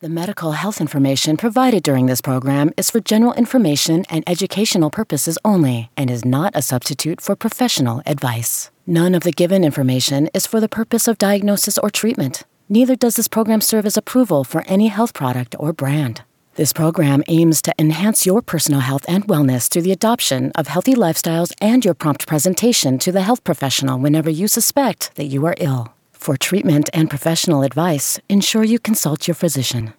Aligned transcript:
The 0.00 0.10
medical 0.10 0.52
health 0.52 0.78
information 0.82 1.38
provided 1.38 1.82
during 1.82 2.04
this 2.04 2.20
program 2.20 2.70
is 2.76 2.90
for 2.90 3.00
general 3.00 3.32
information 3.32 4.04
and 4.10 4.22
educational 4.26 4.90
purposes 4.90 5.38
only 5.42 5.88
and 5.96 6.10
is 6.10 6.22
not 6.22 6.52
a 6.54 6.60
substitute 6.60 7.22
for 7.22 7.34
professional 7.34 8.02
advice. 8.04 8.70
None 8.86 9.14
of 9.14 9.22
the 9.22 9.32
given 9.32 9.64
information 9.64 10.28
is 10.34 10.46
for 10.46 10.60
the 10.60 10.68
purpose 10.68 11.08
of 11.08 11.16
diagnosis 11.16 11.78
or 11.78 11.88
treatment. 11.88 12.44
Neither 12.68 12.94
does 12.94 13.16
this 13.16 13.26
program 13.26 13.62
serve 13.62 13.86
as 13.86 13.96
approval 13.96 14.44
for 14.44 14.64
any 14.66 14.88
health 14.88 15.14
product 15.14 15.56
or 15.58 15.72
brand. 15.72 16.20
This 16.56 16.74
program 16.74 17.24
aims 17.26 17.62
to 17.62 17.72
enhance 17.78 18.26
your 18.26 18.42
personal 18.42 18.80
health 18.80 19.06
and 19.08 19.26
wellness 19.26 19.66
through 19.66 19.82
the 19.82 19.92
adoption 19.92 20.52
of 20.56 20.66
healthy 20.66 20.94
lifestyles 20.94 21.54
and 21.58 21.86
your 21.86 21.94
prompt 21.94 22.26
presentation 22.26 22.98
to 22.98 23.12
the 23.12 23.22
health 23.22 23.44
professional 23.44 23.98
whenever 23.98 24.28
you 24.28 24.46
suspect 24.46 25.14
that 25.14 25.28
you 25.28 25.46
are 25.46 25.54
ill. 25.56 25.95
For 26.26 26.36
treatment 26.36 26.90
and 26.92 27.08
professional 27.08 27.62
advice, 27.62 28.18
ensure 28.28 28.64
you 28.64 28.80
consult 28.80 29.28
your 29.28 29.36
physician. 29.36 29.94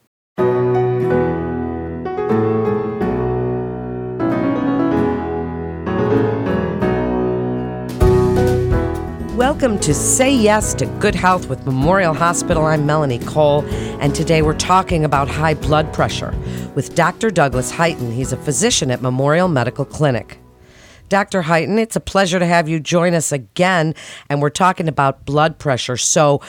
Welcome 9.37 9.79
to 9.79 9.93
Say 9.93 10.35
Yes 10.35 10.73
to 10.73 10.85
Good 10.99 11.15
Health 11.15 11.47
with 11.47 11.65
Memorial 11.65 12.13
Hospital. 12.13 12.65
I'm 12.65 12.85
Melanie 12.85 13.19
Cole, 13.19 13.63
and 14.01 14.13
today 14.13 14.41
we're 14.41 14.57
talking 14.57 15.05
about 15.05 15.29
high 15.29 15.53
blood 15.53 15.93
pressure 15.93 16.37
with 16.75 16.93
Dr. 16.93 17.31
Douglas 17.31 17.71
Heighton. 17.71 18.11
He's 18.11 18.33
a 18.33 18.37
physician 18.37 18.91
at 18.91 19.01
Memorial 19.01 19.47
Medical 19.47 19.85
Clinic. 19.85 20.39
Dr. 21.09 21.43
Heighton, 21.43 21.79
it's 21.79 21.95
a 21.95 22.01
pleasure 22.01 22.39
to 22.39 22.45
have 22.45 22.67
you 22.67 22.79
join 22.79 23.13
us 23.13 23.31
again, 23.31 23.95
and 24.29 24.41
we're 24.41 24.49
talking 24.49 24.87
about 24.87 25.25
blood 25.25 25.57
pressure. 25.57 25.97
So, 25.97 26.41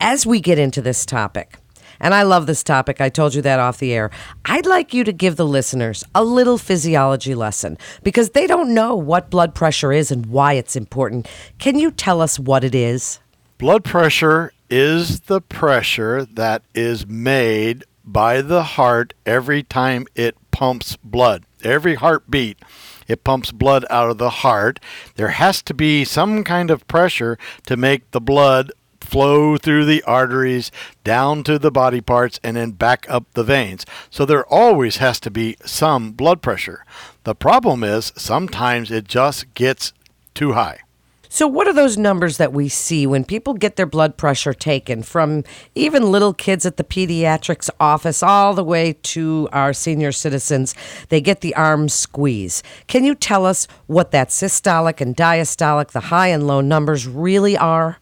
as 0.00 0.26
we 0.26 0.40
get 0.40 0.58
into 0.58 0.82
this 0.82 1.04
topic, 1.04 1.56
and 2.00 2.14
I 2.14 2.22
love 2.22 2.46
this 2.46 2.62
topic. 2.62 3.00
I 3.00 3.10
told 3.10 3.34
you 3.34 3.42
that 3.42 3.60
off 3.60 3.78
the 3.78 3.92
air. 3.92 4.10
I'd 4.46 4.64
like 4.64 4.94
you 4.94 5.04
to 5.04 5.12
give 5.12 5.36
the 5.36 5.46
listeners 5.46 6.02
a 6.14 6.24
little 6.24 6.56
physiology 6.56 7.34
lesson 7.34 7.76
because 8.02 8.30
they 8.30 8.46
don't 8.46 8.74
know 8.74 8.96
what 8.96 9.30
blood 9.30 9.54
pressure 9.54 9.92
is 9.92 10.10
and 10.10 10.26
why 10.26 10.54
it's 10.54 10.76
important. 10.76 11.28
Can 11.58 11.78
you 11.78 11.90
tell 11.90 12.22
us 12.22 12.38
what 12.38 12.64
it 12.64 12.74
is? 12.74 13.20
Blood 13.58 13.84
pressure 13.84 14.52
is 14.70 15.20
the 15.20 15.42
pressure 15.42 16.24
that 16.24 16.62
is 16.74 17.06
made 17.06 17.84
by 18.04 18.40
the 18.40 18.62
heart 18.62 19.12
every 19.26 19.62
time 19.62 20.06
it 20.14 20.36
pumps 20.50 20.96
blood. 21.04 21.44
Every 21.62 21.96
heartbeat, 21.96 22.58
it 23.10 23.24
pumps 23.24 23.50
blood 23.50 23.84
out 23.90 24.10
of 24.10 24.18
the 24.18 24.30
heart. 24.30 24.78
There 25.16 25.28
has 25.28 25.62
to 25.62 25.74
be 25.74 26.04
some 26.04 26.44
kind 26.44 26.70
of 26.70 26.86
pressure 26.86 27.38
to 27.66 27.76
make 27.76 28.10
the 28.12 28.20
blood 28.20 28.70
flow 29.00 29.56
through 29.56 29.86
the 29.86 30.02
arteries 30.04 30.70
down 31.02 31.42
to 31.42 31.58
the 31.58 31.72
body 31.72 32.00
parts 32.00 32.38
and 32.44 32.56
then 32.56 32.70
back 32.70 33.10
up 33.10 33.24
the 33.32 33.42
veins. 33.42 33.84
So 34.10 34.24
there 34.24 34.46
always 34.46 34.98
has 34.98 35.18
to 35.20 35.30
be 35.30 35.56
some 35.64 36.12
blood 36.12 36.40
pressure. 36.42 36.84
The 37.24 37.34
problem 37.34 37.82
is 37.82 38.12
sometimes 38.16 38.90
it 38.90 39.08
just 39.08 39.52
gets 39.54 39.92
too 40.34 40.52
high. 40.52 40.80
So, 41.32 41.46
what 41.46 41.68
are 41.68 41.72
those 41.72 41.96
numbers 41.96 42.38
that 42.38 42.52
we 42.52 42.68
see 42.68 43.06
when 43.06 43.24
people 43.24 43.54
get 43.54 43.76
their 43.76 43.86
blood 43.86 44.16
pressure 44.16 44.52
taken 44.52 45.04
from 45.04 45.44
even 45.76 46.10
little 46.10 46.34
kids 46.34 46.66
at 46.66 46.76
the 46.76 46.82
pediatrics 46.82 47.70
office 47.78 48.20
all 48.20 48.52
the 48.52 48.64
way 48.64 48.94
to 49.04 49.48
our 49.52 49.72
senior 49.72 50.10
citizens? 50.10 50.74
They 51.08 51.20
get 51.20 51.40
the 51.40 51.54
arm 51.54 51.88
squeeze. 51.88 52.64
Can 52.88 53.04
you 53.04 53.14
tell 53.14 53.46
us 53.46 53.68
what 53.86 54.10
that 54.10 54.30
systolic 54.30 55.00
and 55.00 55.16
diastolic, 55.16 55.92
the 55.92 56.00
high 56.00 56.26
and 56.26 56.48
low 56.48 56.60
numbers, 56.60 57.06
really 57.06 57.56
are? 57.56 57.98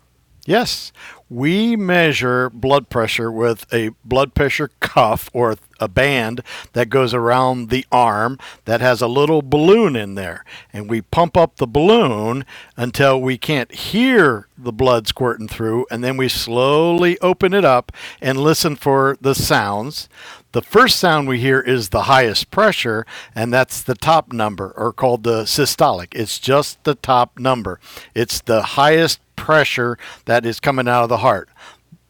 Yes, 0.46 0.90
we 1.30 1.76
measure 1.76 2.50
blood 2.50 2.88
pressure 2.88 3.30
with 3.30 3.66
a 3.72 3.90
blood 4.04 4.34
pressure 4.34 4.70
cuff 4.80 5.28
or 5.32 5.56
a 5.80 5.88
band 5.88 6.42
that 6.72 6.88
goes 6.88 7.14
around 7.14 7.68
the 7.68 7.86
arm 7.92 8.38
that 8.64 8.80
has 8.80 9.00
a 9.00 9.06
little 9.06 9.42
balloon 9.42 9.94
in 9.94 10.14
there. 10.14 10.44
And 10.72 10.88
we 10.88 11.02
pump 11.02 11.36
up 11.36 11.56
the 11.56 11.66
balloon 11.66 12.44
until 12.76 13.20
we 13.20 13.38
can't 13.38 13.72
hear 13.72 14.48
the 14.56 14.72
blood 14.72 15.06
squirting 15.06 15.48
through. 15.48 15.86
And 15.90 16.02
then 16.02 16.16
we 16.16 16.28
slowly 16.28 17.18
open 17.20 17.54
it 17.54 17.64
up 17.64 17.92
and 18.20 18.40
listen 18.40 18.74
for 18.74 19.16
the 19.20 19.34
sounds. 19.34 20.08
The 20.52 20.62
first 20.62 20.98
sound 20.98 21.28
we 21.28 21.40
hear 21.40 21.60
is 21.60 21.90
the 21.90 22.04
highest 22.04 22.50
pressure, 22.50 23.04
and 23.34 23.52
that's 23.52 23.82
the 23.82 23.94
top 23.94 24.32
number, 24.32 24.72
or 24.76 24.94
called 24.94 25.22
the 25.22 25.42
systolic. 25.42 26.08
It's 26.12 26.38
just 26.38 26.82
the 26.84 26.94
top 26.94 27.38
number. 27.38 27.78
It's 28.14 28.40
the 28.40 28.62
highest 28.62 29.20
pressure 29.38 29.96
that 30.26 30.44
is 30.44 30.60
coming 30.60 30.88
out 30.88 31.04
of 31.04 31.08
the 31.08 31.18
heart. 31.18 31.48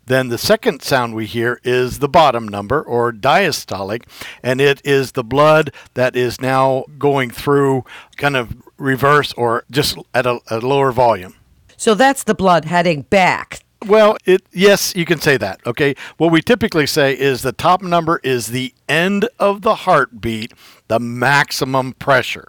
Then 0.07 0.29
the 0.29 0.39
second 0.39 0.83
sound 0.83 1.15
we 1.15 1.27
hear 1.27 1.61
is 1.65 1.99
the 1.99 2.09
bottom 2.09 2.49
number 2.49 2.81
or 2.81 3.13
diastolic, 3.13 4.05
and 4.43 4.59
it 4.59 4.81
is 4.83 5.13
the 5.13 5.23
blood 5.23 5.71
that 5.93 6.17
is 6.17 6.41
now 6.41 6.87
going 6.99 7.31
through 7.31 7.85
kind 8.17 8.35
of 8.35 8.57
reverse 8.79 9.35
or 9.35 9.65
just 9.71 9.99
at 10.15 10.25
a, 10.25 10.41
a 10.49 10.61
lower 10.61 10.93
volume. 10.93 11.35
So 11.77 11.95
that's 11.95 12.25
the 12.25 12.35
blood 12.35 12.65
heading 12.65 13.03
back. 13.03 13.61
Well, 13.87 14.17
it 14.25 14.45
yes, 14.51 14.97
you 14.97 15.05
can 15.05 15.21
say 15.21 15.37
that. 15.37 15.61
Okay. 15.67 15.95
What 16.17 16.33
we 16.33 16.41
typically 16.41 16.87
say 16.87 17.17
is 17.17 17.43
the 17.43 17.53
top 17.53 17.83
number 17.83 18.19
is 18.25 18.49
the 18.49 18.75
end 18.89 19.29
of 19.39 19.63
the 19.63 19.75
heartbeat, 19.75 20.53
the 20.89 20.99
maximum 20.99 21.93
pressure. 21.93 22.49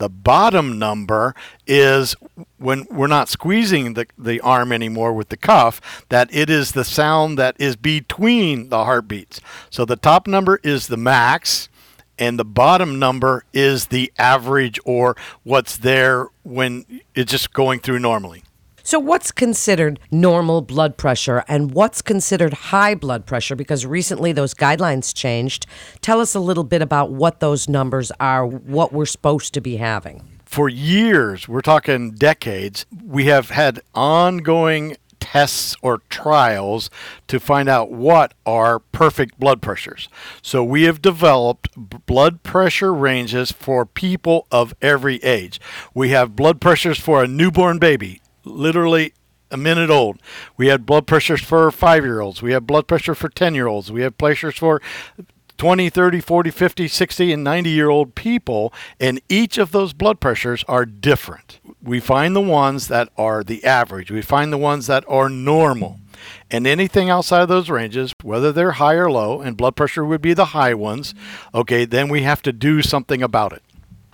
The 0.00 0.08
bottom 0.08 0.78
number 0.78 1.34
is 1.66 2.16
when 2.56 2.86
we're 2.90 3.06
not 3.06 3.28
squeezing 3.28 3.92
the, 3.92 4.06
the 4.16 4.40
arm 4.40 4.72
anymore 4.72 5.12
with 5.12 5.28
the 5.28 5.36
cuff, 5.36 6.06
that 6.08 6.30
it 6.32 6.48
is 6.48 6.72
the 6.72 6.84
sound 6.84 7.38
that 7.38 7.54
is 7.58 7.76
between 7.76 8.70
the 8.70 8.86
heartbeats. 8.86 9.42
So 9.68 9.84
the 9.84 9.96
top 9.96 10.26
number 10.26 10.58
is 10.64 10.86
the 10.86 10.96
max, 10.96 11.68
and 12.18 12.38
the 12.38 12.46
bottom 12.46 12.98
number 12.98 13.44
is 13.52 13.88
the 13.88 14.10
average 14.16 14.80
or 14.86 15.18
what's 15.42 15.76
there 15.76 16.28
when 16.44 16.86
it's 17.14 17.30
just 17.30 17.52
going 17.52 17.80
through 17.80 17.98
normally. 17.98 18.42
So, 18.82 18.98
what's 18.98 19.30
considered 19.30 20.00
normal 20.10 20.62
blood 20.62 20.96
pressure 20.96 21.44
and 21.48 21.72
what's 21.72 22.02
considered 22.02 22.52
high 22.52 22.94
blood 22.94 23.26
pressure? 23.26 23.56
Because 23.56 23.84
recently 23.84 24.32
those 24.32 24.54
guidelines 24.54 25.14
changed. 25.14 25.66
Tell 26.00 26.20
us 26.20 26.34
a 26.34 26.40
little 26.40 26.64
bit 26.64 26.82
about 26.82 27.10
what 27.10 27.40
those 27.40 27.68
numbers 27.68 28.10
are, 28.20 28.46
what 28.46 28.92
we're 28.92 29.06
supposed 29.06 29.54
to 29.54 29.60
be 29.60 29.76
having. 29.76 30.22
For 30.44 30.68
years, 30.68 31.46
we're 31.46 31.60
talking 31.60 32.10
decades, 32.10 32.84
we 33.04 33.26
have 33.26 33.50
had 33.50 33.80
ongoing 33.94 34.96
tests 35.20 35.76
or 35.80 35.98
trials 36.08 36.90
to 37.28 37.38
find 37.38 37.68
out 37.68 37.92
what 37.92 38.34
are 38.44 38.80
perfect 38.80 39.38
blood 39.38 39.62
pressures. 39.62 40.08
So 40.42 40.64
we 40.64 40.84
have 40.84 41.00
developed 41.00 41.68
blood 42.06 42.42
pressure 42.42 42.92
ranges 42.92 43.52
for 43.52 43.86
people 43.86 44.46
of 44.50 44.74
every 44.82 45.16
age. 45.18 45.60
We 45.94 46.08
have 46.08 46.34
blood 46.34 46.60
pressures 46.60 46.98
for 46.98 47.22
a 47.22 47.28
newborn 47.28 47.78
baby, 47.78 48.20
literally 48.44 49.12
a 49.50 49.56
minute 49.56 49.90
old. 49.90 50.20
We 50.56 50.68
had 50.68 50.86
blood 50.86 51.06
pressures 51.06 51.40
for 51.40 51.70
five 51.70 52.04
year 52.04 52.20
olds. 52.20 52.42
We 52.42 52.52
have 52.52 52.66
blood 52.66 52.86
pressure 52.86 53.14
for 53.14 53.28
10 53.28 53.54
year 53.54 53.66
olds. 53.66 53.90
We 53.90 54.02
have 54.02 54.16
pressures 54.16 54.56
for 54.56 54.80
20, 55.58 55.90
30, 55.90 56.20
40, 56.20 56.50
50, 56.50 56.88
60, 56.88 57.32
and 57.32 57.44
90 57.44 57.70
year 57.70 57.90
old 57.90 58.14
people. 58.14 58.72
And 58.98 59.20
each 59.28 59.58
of 59.58 59.72
those 59.72 59.92
blood 59.92 60.20
pressures 60.20 60.64
are 60.68 60.86
different. 60.86 61.60
We 61.82 62.00
find 62.00 62.34
the 62.34 62.40
ones 62.40 62.88
that 62.88 63.10
are 63.18 63.42
the 63.42 63.64
average, 63.64 64.10
we 64.10 64.22
find 64.22 64.52
the 64.52 64.58
ones 64.58 64.86
that 64.86 65.04
are 65.08 65.28
normal. 65.28 65.98
And 66.50 66.66
anything 66.66 67.08
outside 67.08 67.42
of 67.42 67.48
those 67.48 67.70
ranges, 67.70 68.14
whether 68.22 68.52
they're 68.52 68.72
high 68.72 68.94
or 68.94 69.10
low, 69.10 69.40
and 69.40 69.56
blood 69.56 69.76
pressure 69.76 70.04
would 70.04 70.20
be 70.20 70.34
the 70.34 70.46
high 70.46 70.74
ones, 70.74 71.14
okay, 71.54 71.84
then 71.84 72.08
we 72.08 72.22
have 72.22 72.42
to 72.42 72.52
do 72.52 72.82
something 72.82 73.22
about 73.22 73.52
it. 73.52 73.62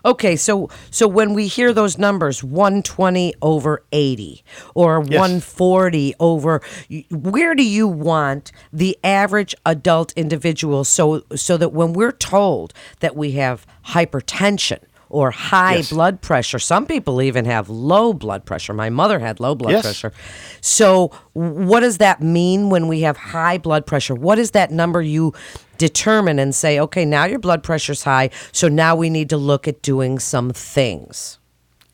Okay, 0.07 0.37
so 0.37 0.71
so 0.93 1.09
when 1.09 1.35
we 1.35 1.49
hear 1.49 1.73
those 1.73 1.99
numbers 1.99 2.45
120 2.45 3.35
over 3.43 3.83
80 3.91 4.45
or 4.77 5.03
yes. 5.03 5.19
140 5.19 6.15
over 6.21 6.63
where 7.11 7.57
do 7.57 7.65
you 7.65 7.89
want 7.89 8.53
the 8.73 8.97
average 9.03 9.53
adult 9.67 10.13
individual 10.13 10.85
so 10.85 11.25
so 11.35 11.57
that 11.57 11.71
when 11.71 11.93
we're 11.93 12.13
told 12.13 12.73
that 13.01 13.17
we 13.17 13.33
have 13.33 13.67
hypertension 13.87 14.79
or 15.09 15.31
high 15.31 15.77
yes. 15.77 15.91
blood 15.91 16.21
pressure. 16.21 16.59
Some 16.59 16.87
people 16.87 17.23
even 17.23 17.45
have 17.45 17.69
low 17.69 18.13
blood 18.13 18.45
pressure. 18.45 18.73
My 18.73 18.91
mother 18.91 19.19
had 19.19 19.41
low 19.41 19.55
blood 19.55 19.73
yes. 19.73 19.83
pressure. 19.83 20.13
So, 20.61 21.13
what 21.33 21.81
does 21.81 21.99
that 21.99 22.21
mean 22.21 22.71
when 22.71 22.89
we 22.89 23.03
have 23.03 23.17
high 23.17 23.59
blood 23.59 23.87
pressure? 23.87 24.15
What 24.15 24.39
is 24.39 24.53
that 24.53 24.71
number 24.71 25.03
you 25.03 25.33
determine 25.79 26.39
and 26.39 26.55
say, 26.55 26.81
okay, 26.81 27.05
now 27.05 27.25
your 27.25 27.39
blood 27.39 27.63
pressure's 27.63 28.03
high, 28.03 28.31
so 28.53 28.69
now 28.69 28.97
we 28.97 29.11
need 29.11 29.31
to 29.31 29.37
look 29.37 29.69
at 29.69 29.83
doing 29.83 30.19
some 30.19 30.51
things. 30.51 31.39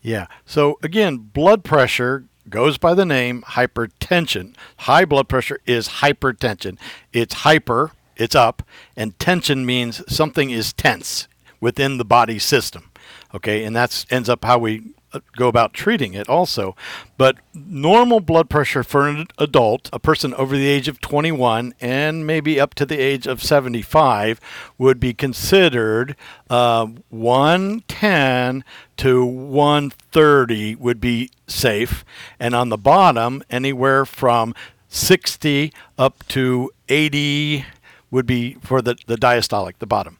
Yeah. 0.01 0.27
So 0.45 0.79
again, 0.81 1.17
blood 1.17 1.63
pressure 1.63 2.25
goes 2.49 2.77
by 2.77 2.93
the 2.93 3.05
name 3.05 3.41
hypertension. 3.43 4.55
High 4.77 5.05
blood 5.05 5.29
pressure 5.29 5.59
is 5.65 5.87
hypertension. 5.87 6.77
It's 7.11 7.33
hyper, 7.33 7.91
it's 8.17 8.35
up, 8.35 8.63
and 8.95 9.17
tension 9.19 9.65
means 9.65 10.03
something 10.13 10.49
is 10.49 10.73
tense 10.73 11.27
within 11.59 11.97
the 11.97 12.05
body 12.05 12.39
system. 12.39 12.91
Okay, 13.33 13.63
and 13.63 13.75
that's 13.75 14.05
ends 14.09 14.29
up 14.29 14.45
how 14.45 14.59
we 14.59 14.93
uh, 15.13 15.19
go 15.35 15.47
about 15.47 15.73
treating 15.73 16.13
it 16.13 16.27
also. 16.27 16.75
But 17.17 17.37
normal 17.53 18.19
blood 18.19 18.49
pressure 18.49 18.83
for 18.83 19.07
an 19.07 19.27
adult, 19.37 19.89
a 19.93 19.99
person 19.99 20.33
over 20.33 20.55
the 20.55 20.67
age 20.67 20.87
of 20.87 20.99
21 21.01 21.73
and 21.79 22.25
maybe 22.25 22.59
up 22.59 22.73
to 22.75 22.85
the 22.85 22.99
age 22.99 23.27
of 23.27 23.43
75, 23.43 24.39
would 24.77 24.99
be 24.99 25.13
considered 25.13 26.15
uh, 26.49 26.87
110 27.09 28.63
to 28.97 29.25
130 29.25 30.75
would 30.75 30.99
be 30.99 31.29
safe. 31.47 32.03
And 32.39 32.55
on 32.55 32.69
the 32.69 32.77
bottom, 32.77 33.43
anywhere 33.49 34.05
from 34.05 34.55
60 34.89 35.71
up 35.97 36.27
to 36.29 36.71
80 36.89 37.65
would 38.09 38.25
be 38.25 38.57
for 38.61 38.81
the, 38.81 38.95
the 39.07 39.15
diastolic, 39.15 39.77
the 39.79 39.87
bottom. 39.87 40.17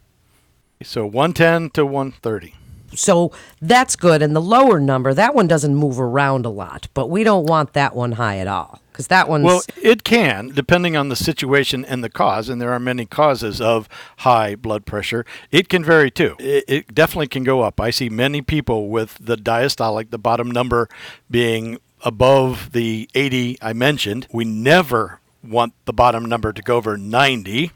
So 0.82 1.06
110 1.06 1.70
to 1.70 1.86
130. 1.86 2.54
So 2.96 3.32
that's 3.60 3.96
good. 3.96 4.22
And 4.22 4.34
the 4.34 4.40
lower 4.40 4.80
number, 4.80 5.14
that 5.14 5.34
one 5.34 5.46
doesn't 5.46 5.74
move 5.74 6.00
around 6.00 6.46
a 6.46 6.50
lot, 6.50 6.88
but 6.94 7.08
we 7.08 7.24
don't 7.24 7.46
want 7.46 7.72
that 7.74 7.94
one 7.94 8.12
high 8.12 8.38
at 8.38 8.46
all 8.46 8.80
because 8.94 9.08
that 9.08 9.28
one's. 9.28 9.44
Well, 9.44 9.62
it 9.82 10.04
can, 10.04 10.48
depending 10.48 10.96
on 10.96 11.08
the 11.08 11.16
situation 11.16 11.84
and 11.84 12.04
the 12.04 12.08
cause, 12.08 12.48
and 12.48 12.60
there 12.60 12.72
are 12.72 12.78
many 12.78 13.06
causes 13.06 13.60
of 13.60 13.88
high 14.18 14.54
blood 14.54 14.86
pressure. 14.86 15.26
It 15.50 15.68
can 15.68 15.84
vary 15.84 16.10
too. 16.10 16.36
It, 16.38 16.64
it 16.68 16.94
definitely 16.94 17.26
can 17.26 17.42
go 17.42 17.62
up. 17.62 17.80
I 17.80 17.90
see 17.90 18.08
many 18.08 18.40
people 18.40 18.88
with 18.88 19.18
the 19.20 19.36
diastolic, 19.36 20.10
the 20.10 20.18
bottom 20.18 20.48
number 20.48 20.88
being 21.28 21.78
above 22.02 22.70
the 22.72 23.08
80 23.14 23.58
I 23.60 23.72
mentioned. 23.72 24.28
We 24.32 24.44
never 24.44 25.20
want 25.42 25.74
the 25.86 25.92
bottom 25.92 26.24
number 26.24 26.52
to 26.52 26.62
go 26.62 26.76
over 26.76 26.96
90, 26.96 27.72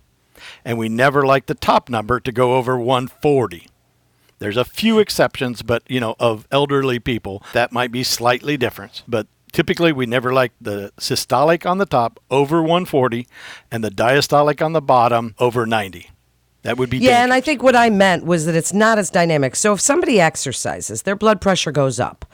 and 0.64 0.78
we 0.78 0.88
never 0.88 1.26
like 1.26 1.46
the 1.46 1.54
top 1.54 1.88
number 1.88 2.20
to 2.20 2.30
go 2.30 2.56
over 2.56 2.78
140. 2.78 3.66
There's 4.38 4.56
a 4.56 4.64
few 4.64 4.98
exceptions, 4.98 5.62
but 5.62 5.82
you 5.88 6.00
know, 6.00 6.14
of 6.18 6.46
elderly 6.50 6.98
people, 6.98 7.42
that 7.52 7.72
might 7.72 7.92
be 7.92 8.02
slightly 8.02 8.56
different. 8.56 9.02
But 9.08 9.26
typically, 9.52 9.92
we 9.92 10.06
never 10.06 10.32
like 10.32 10.52
the 10.60 10.92
systolic 10.98 11.68
on 11.68 11.78
the 11.78 11.86
top 11.86 12.20
over 12.30 12.60
140 12.60 13.26
and 13.70 13.82
the 13.82 13.90
diastolic 13.90 14.64
on 14.64 14.72
the 14.72 14.82
bottom 14.82 15.34
over 15.38 15.66
90. 15.66 16.10
That 16.68 16.76
would 16.76 16.90
be 16.90 16.98
yeah, 16.98 17.12
dangerous. 17.12 17.24
and 17.24 17.32
I 17.32 17.40
think 17.40 17.62
what 17.62 17.74
I 17.74 17.88
meant 17.88 18.26
was 18.26 18.44
that 18.44 18.54
it's 18.54 18.74
not 18.74 18.98
as 18.98 19.08
dynamic. 19.08 19.56
So 19.56 19.72
if 19.72 19.80
somebody 19.80 20.20
exercises, 20.20 21.00
their 21.00 21.16
blood 21.16 21.40
pressure 21.40 21.72
goes 21.72 21.98
up. 21.98 22.26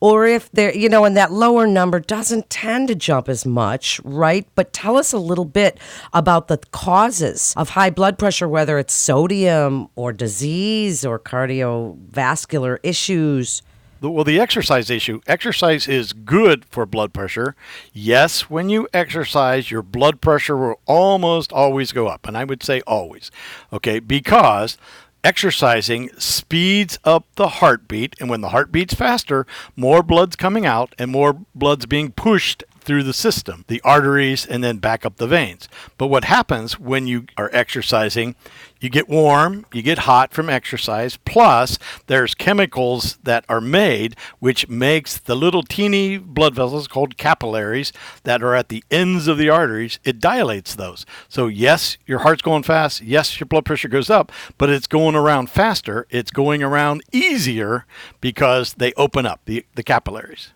Or 0.00 0.26
if 0.26 0.50
they're, 0.50 0.74
you 0.74 0.88
know, 0.88 1.04
and 1.04 1.14
that 1.18 1.30
lower 1.30 1.66
number 1.66 2.00
doesn't 2.00 2.48
tend 2.48 2.88
to 2.88 2.94
jump 2.94 3.28
as 3.28 3.44
much, 3.44 4.00
right? 4.02 4.48
But 4.54 4.72
tell 4.72 4.96
us 4.96 5.12
a 5.12 5.18
little 5.18 5.44
bit 5.44 5.78
about 6.14 6.48
the 6.48 6.56
causes 6.72 7.52
of 7.54 7.68
high 7.68 7.90
blood 7.90 8.18
pressure, 8.18 8.48
whether 8.48 8.78
it's 8.78 8.94
sodium 8.94 9.88
or 9.94 10.10
disease 10.10 11.04
or 11.04 11.18
cardiovascular 11.18 12.78
issues. 12.82 13.60
Well, 14.02 14.24
the 14.24 14.40
exercise 14.40 14.90
issue 14.90 15.20
exercise 15.28 15.86
is 15.86 16.12
good 16.12 16.64
for 16.64 16.86
blood 16.86 17.12
pressure. 17.12 17.54
Yes, 17.92 18.50
when 18.50 18.68
you 18.68 18.88
exercise, 18.92 19.70
your 19.70 19.82
blood 19.82 20.20
pressure 20.20 20.56
will 20.56 20.80
almost 20.86 21.52
always 21.52 21.92
go 21.92 22.08
up. 22.08 22.26
And 22.26 22.36
I 22.36 22.42
would 22.42 22.64
say 22.64 22.80
always, 22.84 23.30
okay, 23.72 24.00
because 24.00 24.76
exercising 25.24 26.10
speeds 26.18 26.98
up 27.04 27.26
the 27.36 27.48
heartbeat. 27.48 28.16
And 28.18 28.28
when 28.28 28.40
the 28.40 28.48
heart 28.48 28.72
beats 28.72 28.94
faster, 28.94 29.46
more 29.76 30.02
blood's 30.02 30.36
coming 30.36 30.66
out 30.66 30.94
and 30.98 31.10
more 31.10 31.38
blood's 31.54 31.86
being 31.86 32.10
pushed 32.10 32.64
through 32.80 33.04
the 33.04 33.12
system, 33.12 33.64
the 33.68 33.80
arteries, 33.82 34.44
and 34.44 34.64
then 34.64 34.78
back 34.78 35.06
up 35.06 35.16
the 35.16 35.28
veins. 35.28 35.68
But 35.98 36.08
what 36.08 36.24
happens 36.24 36.78
when 36.78 37.06
you 37.06 37.26
are 37.36 37.50
exercising, 37.52 38.34
you 38.82 38.90
get 38.90 39.08
warm, 39.08 39.64
you 39.72 39.82
get 39.82 39.98
hot 39.98 40.32
from 40.32 40.50
exercise, 40.50 41.16
plus 41.16 41.78
there's 42.06 42.34
chemicals 42.34 43.18
that 43.22 43.44
are 43.48 43.60
made 43.60 44.16
which 44.40 44.68
makes 44.68 45.18
the 45.18 45.34
little 45.34 45.62
teeny 45.62 46.18
blood 46.18 46.54
vessels 46.54 46.88
called 46.88 47.16
capillaries 47.16 47.92
that 48.24 48.42
are 48.42 48.54
at 48.54 48.68
the 48.68 48.84
ends 48.90 49.28
of 49.28 49.38
the 49.38 49.48
arteries, 49.48 49.98
it 50.04 50.18
dilates 50.18 50.74
those. 50.74 51.06
So 51.28 51.46
yes, 51.46 51.96
your 52.06 52.20
heart's 52.20 52.42
going 52.42 52.62
fast, 52.62 53.00
yes, 53.00 53.38
your 53.38 53.46
blood 53.46 53.64
pressure 53.64 53.88
goes 53.88 54.10
up, 54.10 54.32
but 54.58 54.70
it's 54.70 54.86
going 54.86 55.14
around 55.14 55.50
faster, 55.50 56.06
it's 56.10 56.30
going 56.30 56.62
around 56.62 57.02
easier 57.12 57.86
because 58.20 58.74
they 58.74 58.92
open 58.94 59.26
up 59.26 59.40
the, 59.44 59.64
the 59.74 59.82
capillaries. 59.82 60.50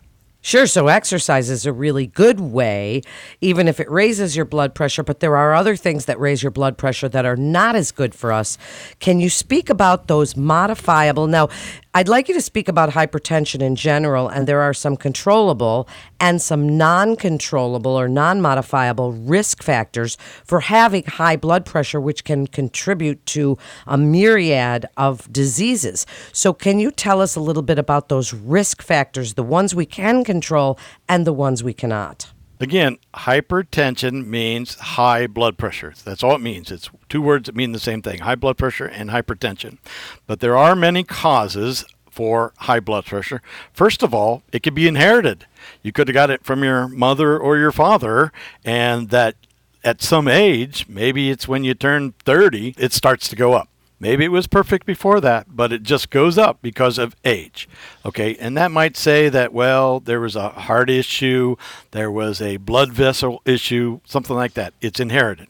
Sure, 0.47 0.65
so 0.65 0.87
exercise 0.87 1.49
is 1.49 1.65
a 1.65 1.73
really 1.73 2.07
good 2.07 2.39
way, 2.39 3.01
even 3.41 3.67
if 3.67 3.81
it 3.81 3.91
raises 3.91 4.33
your 4.33 4.45
blood 4.45 4.73
pressure, 4.73 5.03
but 5.03 5.19
there 5.19 5.35
are 5.35 5.53
other 5.53 5.75
things 5.75 6.05
that 6.05 6.17
raise 6.21 6.41
your 6.41 6.53
blood 6.53 6.77
pressure 6.77 7.09
that 7.09 7.25
are 7.25 7.35
not 7.35 7.75
as 7.75 7.91
good 7.91 8.15
for 8.15 8.31
us. 8.31 8.57
Can 9.01 9.19
you 9.19 9.29
speak 9.29 9.69
about 9.69 10.07
those 10.07 10.37
modifiable? 10.37 11.27
Now, 11.27 11.49
I'd 11.93 12.07
like 12.07 12.27
you 12.27 12.33
to 12.33 12.41
speak 12.41 12.67
about 12.67 12.91
hypertension 12.91 13.61
in 13.61 13.75
general, 13.75 14.27
and 14.27 14.47
there 14.47 14.61
are 14.61 14.73
some 14.73 14.97
controllable 14.97 15.87
and 16.19 16.41
some 16.41 16.77
non 16.77 17.15
controllable 17.15 17.91
or 17.91 18.07
non 18.07 18.41
modifiable 18.41 19.13
risk 19.13 19.63
factors 19.63 20.17
for 20.45 20.59
having 20.59 21.03
high 21.05 21.37
blood 21.37 21.65
pressure, 21.65 21.99
which 21.99 22.23
can 22.23 22.47
contribute 22.47 23.25
to 23.27 23.57
a 23.87 23.97
myriad 23.97 24.85
of 24.97 25.31
diseases. 25.31 26.05
So, 26.33 26.53
can 26.53 26.79
you 26.79 26.91
tell 26.91 27.21
us 27.21 27.35
a 27.35 27.41
little 27.41 27.63
bit 27.63 27.79
about 27.79 28.09
those 28.09 28.33
risk 28.33 28.81
factors, 28.81 29.33
the 29.33 29.43
ones 29.43 29.73
we 29.73 29.85
can 29.85 30.23
control 30.23 30.77
and 31.07 31.25
the 31.25 31.33
ones 31.33 31.63
we 31.63 31.73
cannot? 31.73 32.31
Again, 32.59 32.97
hypertension 33.13 34.25
means 34.25 34.75
high 34.75 35.27
blood 35.27 35.57
pressure. 35.57 35.93
That's 36.03 36.23
all 36.23 36.35
it 36.35 36.41
means. 36.41 36.71
It's 36.71 36.89
two 37.07 37.21
words 37.21 37.45
that 37.45 37.55
mean 37.55 37.71
the 37.71 37.79
same 37.79 38.01
thing 38.01 38.19
high 38.19 38.35
blood 38.35 38.57
pressure 38.57 38.85
and 38.87 39.11
hypertension. 39.11 39.77
But 40.25 40.39
there 40.39 40.57
are 40.57 40.75
many 40.75 41.03
causes 41.03 41.85
for 42.09 42.53
high 42.57 42.79
blood 42.79 43.05
pressure. 43.05 43.43
First 43.73 44.01
of 44.01 44.11
all, 44.11 44.41
it 44.51 44.63
could 44.63 44.73
be 44.73 44.87
inherited. 44.87 45.45
You 45.83 45.91
could 45.91 46.07
have 46.07 46.15
got 46.15 46.31
it 46.31 46.43
from 46.43 46.63
your 46.63 46.87
mother 46.87 47.37
or 47.37 47.57
your 47.57 47.71
father, 47.71 48.31
and 48.65 49.09
that 49.09 49.35
at 49.83 50.01
some 50.01 50.27
age, 50.27 50.87
maybe 50.87 51.29
it's 51.29 51.47
when 51.47 51.63
you 51.63 51.75
turn 51.75 52.13
30, 52.25 52.73
it 52.77 52.91
starts 52.91 53.29
to 53.29 53.35
go 53.35 53.53
up. 53.53 53.69
Maybe 53.99 54.25
it 54.25 54.31
was 54.31 54.45
perfect 54.45 54.85
before 54.85 55.19
that, 55.21 55.47
but 55.55 55.73
it 55.73 55.81
just 55.81 56.11
goes 56.11 56.37
up 56.37 56.61
because 56.61 56.99
of 56.99 57.15
age. 57.25 57.67
Okay, 58.05 58.35
and 58.39 58.55
that 58.55 58.71
might 58.71 58.95
say 58.95 59.27
that, 59.29 59.53
well, 59.53 59.99
there 59.99 60.19
was 60.19 60.35
a 60.35 60.49
heart 60.49 60.89
issue, 60.89 61.55
there 61.91 62.11
was 62.11 62.39
a 62.39 62.57
blood 62.57 62.93
vessel 62.93 63.41
issue, 63.43 63.99
something 64.05 64.35
like 64.35 64.53
that. 64.53 64.73
It's 64.81 64.99
inherited. 64.99 65.47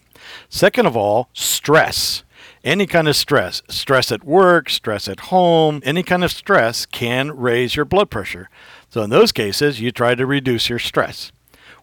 Second 0.50 0.86
of 0.86 0.96
all, 0.96 1.30
stress. 1.34 2.24
Any 2.64 2.88
kind 2.88 3.08
of 3.08 3.16
stress, 3.16 3.62
stress 3.70 4.12
at 4.12 4.24
work, 4.24 4.70
stress 4.70 5.08
at 5.08 5.22
home, 5.22 5.82
any 5.84 6.04
kind 6.04 6.24
of 6.24 6.32
stress 6.32 6.86
can 6.86 7.32
raise 7.36 7.76
your 7.76 7.86
blood 7.86 8.10
pressure. 8.10 8.50
So, 8.90 9.02
in 9.04 9.10
those 9.10 9.32
cases, 9.32 9.80
you 9.80 9.92
try 9.92 10.16
to 10.16 10.26
reduce 10.26 10.70
your 10.70 10.80
stress. 10.80 11.32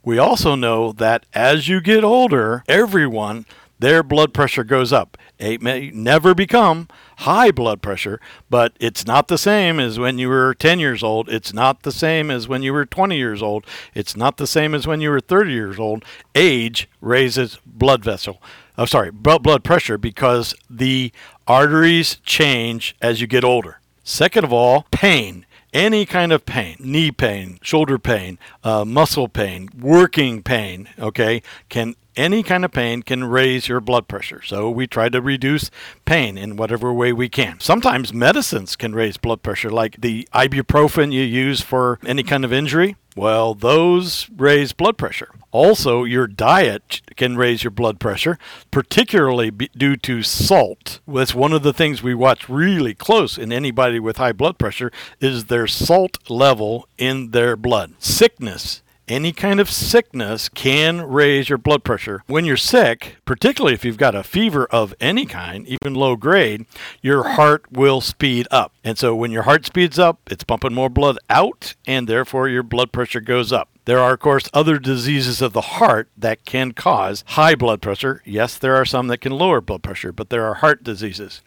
We 0.03 0.19
also 0.19 0.55
know 0.55 0.93
that 0.93 1.25
as 1.33 1.69
you 1.69 1.81
get 1.81 2.05
older, 2.05 2.65
everyone 2.69 3.47
their 3.85 4.03
blood 4.03 4.33
pressure 4.33 4.65
goes 4.65 4.93
up. 4.93 5.19
It 5.39 5.61
may 5.61 5.91
never 5.91 6.35
become 6.35 6.89
high 7.19 7.51
blood 7.51 7.83
pressure, 7.83 8.19
but 8.49 8.73
it's 8.81 9.07
not 9.07 9.29
the 9.29 9.37
same 9.37 9.79
as 9.79 9.99
when 9.99 10.19
you 10.19 10.31
were 10.31 10.55
10 10.55 10.81
years 10.81 11.03
old. 11.03 11.29
It's 11.29 11.53
not 11.53 11.83
the 11.83 11.93
same 11.93 12.31
as 12.31 12.49
when 12.49 12.63
you 12.63 12.73
were 12.73 12.87
20 12.87 13.17
years 13.17 13.43
old. 13.43 13.67
It's 13.95 14.17
not 14.17 14.39
the 14.39 14.47
same 14.47 14.75
as 14.75 14.87
when 14.87 15.03
you 15.03 15.11
were 15.11 15.21
30 15.21 15.53
years 15.53 15.79
old. 15.79 16.05
Age 16.35 16.89
raises 17.03 17.59
blood 17.67 18.03
vessel. 18.03 18.41
Oh, 18.79 18.87
sorry, 18.87 19.11
blood 19.11 19.63
pressure 19.63 19.99
because 19.99 20.55
the 20.71 21.13
arteries 21.47 22.17
change 22.25 22.97
as 23.03 23.21
you 23.21 23.27
get 23.27 23.45
older. 23.45 23.81
Second 24.03 24.45
of 24.45 24.53
all, 24.53 24.87
pain 24.91 25.45
any 25.75 26.07
kind 26.07 26.33
of 26.33 26.47
pain, 26.47 26.77
knee 26.79 27.11
pain, 27.11 27.59
shoulder 27.61 27.99
pain, 27.99 28.39
uh, 28.63 28.85
muscle 28.85 29.29
pain, 29.29 29.69
working 29.79 30.41
pain, 30.41 30.89
okay, 30.99 31.43
can 31.69 31.97
any 32.17 32.43
kind 32.43 32.65
of 32.65 32.73
pain 32.73 33.03
can 33.03 33.25
raise 33.25 33.69
your 33.69 33.81
blood 33.81 34.09
pressure. 34.09 34.43
So 34.43 34.71
we 34.71 34.87
try 34.87 35.09
to 35.09 35.21
reduce 35.21 35.71
pain 36.05 36.39
in 36.39 36.57
whatever 36.57 36.93
way 36.93 37.13
we 37.13 37.29
can. 37.29 37.61
Sometimes 37.61 38.13
medicines 38.13 38.77
can 38.77 38.95
raise 38.95 39.17
blood 39.17 39.43
pressure, 39.43 39.71
like 39.71 40.01
the 40.01 40.29
ibuprofen 40.35 41.13
you 41.13 41.23
use 41.23 41.61
for 41.61 41.99
any 42.05 42.23
kind 42.23 42.45
of 42.45 42.53
injury. 42.53 42.97
Well, 43.17 43.55
those 43.55 44.29
raise 44.37 44.73
blood 44.73 44.99
pressure. 44.99 45.29
Also, 45.53 46.03
your 46.03 46.27
diet 46.27 47.01
can 47.15 47.37
raise 47.37 47.63
your 47.63 47.71
blood 47.71 48.01
pressure, 48.01 48.39
particularly 48.73 49.53
due 49.53 49.97
to 49.99 50.25
salt. 50.25 50.99
That's 51.07 51.33
one 51.33 51.53
of 51.53 51.63
the 51.63 51.73
things 51.73 52.03
we 52.03 52.15
watch 52.15 52.49
really 52.49 52.93
close 52.93 53.39
in 53.39 53.53
anybody 53.53 54.01
with 54.01 54.17
high 54.17 54.33
blood 54.33 54.59
pressure 54.59 54.91
is 55.21 55.45
their 55.45 55.69
salt 55.69 56.19
level 56.29 56.89
in 56.99 57.31
their 57.31 57.57
blood. 57.57 57.95
Sickness 58.01 58.83
any 59.09 59.33
kind 59.33 59.61
of 59.61 59.71
sickness 59.71 60.49
can 60.49 61.03
raise 61.03 61.49
your 61.49 61.59
blood 61.59 61.85
pressure. 61.85 62.23
When 62.27 62.45
you're 62.45 62.57
sick, 62.57 63.17
particularly 63.25 63.75
if 63.75 63.85
you've 63.85 63.99
got 63.99 64.15
a 64.15 64.23
fever 64.23 64.67
of 64.67 64.95
any 65.01 65.27
kind, 65.27 65.67
even 65.67 65.95
low 65.95 66.17
grade, 66.17 66.67
your 67.03 67.23
heart 67.31 67.71
will 67.71 68.01
speed 68.01 68.49
up. 68.51 68.73
And 68.83 68.97
so 68.99 69.15
when 69.15 69.31
your 69.31 69.43
heart 69.43 69.67
speeds 69.67 69.99
up, 69.99 70.21
it's 70.31 70.45
pumping 70.45 70.75
more 70.75 70.89
blood 70.89 71.19
out, 71.29 71.75
and 71.87 72.09
therefore 72.09 72.49
your 72.49 72.63
blood 72.63 72.93
pressure 72.93 73.21
goes 73.21 73.53
up. 73.53 73.69
There 73.85 73.99
are, 74.01 74.15
of 74.15 74.21
course, 74.21 74.49
other 74.55 74.79
diseases 74.79 75.43
of 75.43 75.53
the 75.53 75.61
heart 75.61 76.09
that 76.17 76.47
can 76.47 76.73
cause 76.73 77.23
high 77.29 77.55
blood 77.55 77.83
pressure. 77.83 78.23
Yes, 78.25 78.57
there 78.57 78.75
are 78.77 78.87
some 78.87 79.09
that 79.09 79.21
can 79.21 79.33
lower 79.33 79.61
blood 79.61 79.83
pressure, 79.83 80.13
but 80.13 80.31
there 80.31 80.47
are 80.47 80.55
heart 80.55 80.83
diseases. 80.83 81.43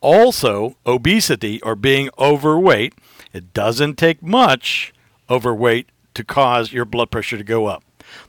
Also, 0.00 0.76
obesity 0.84 1.60
or 1.62 1.76
being 1.76 2.10
overweight 2.18 2.94
It 3.32 3.54
doesn't 3.54 3.96
take 3.96 4.22
much 4.22 4.92
overweight 5.30 5.88
to 6.14 6.24
cause 6.24 6.72
your 6.72 6.84
blood 6.84 7.10
pressure 7.10 7.36
to 7.36 7.44
go 7.44 7.66
up. 7.66 7.84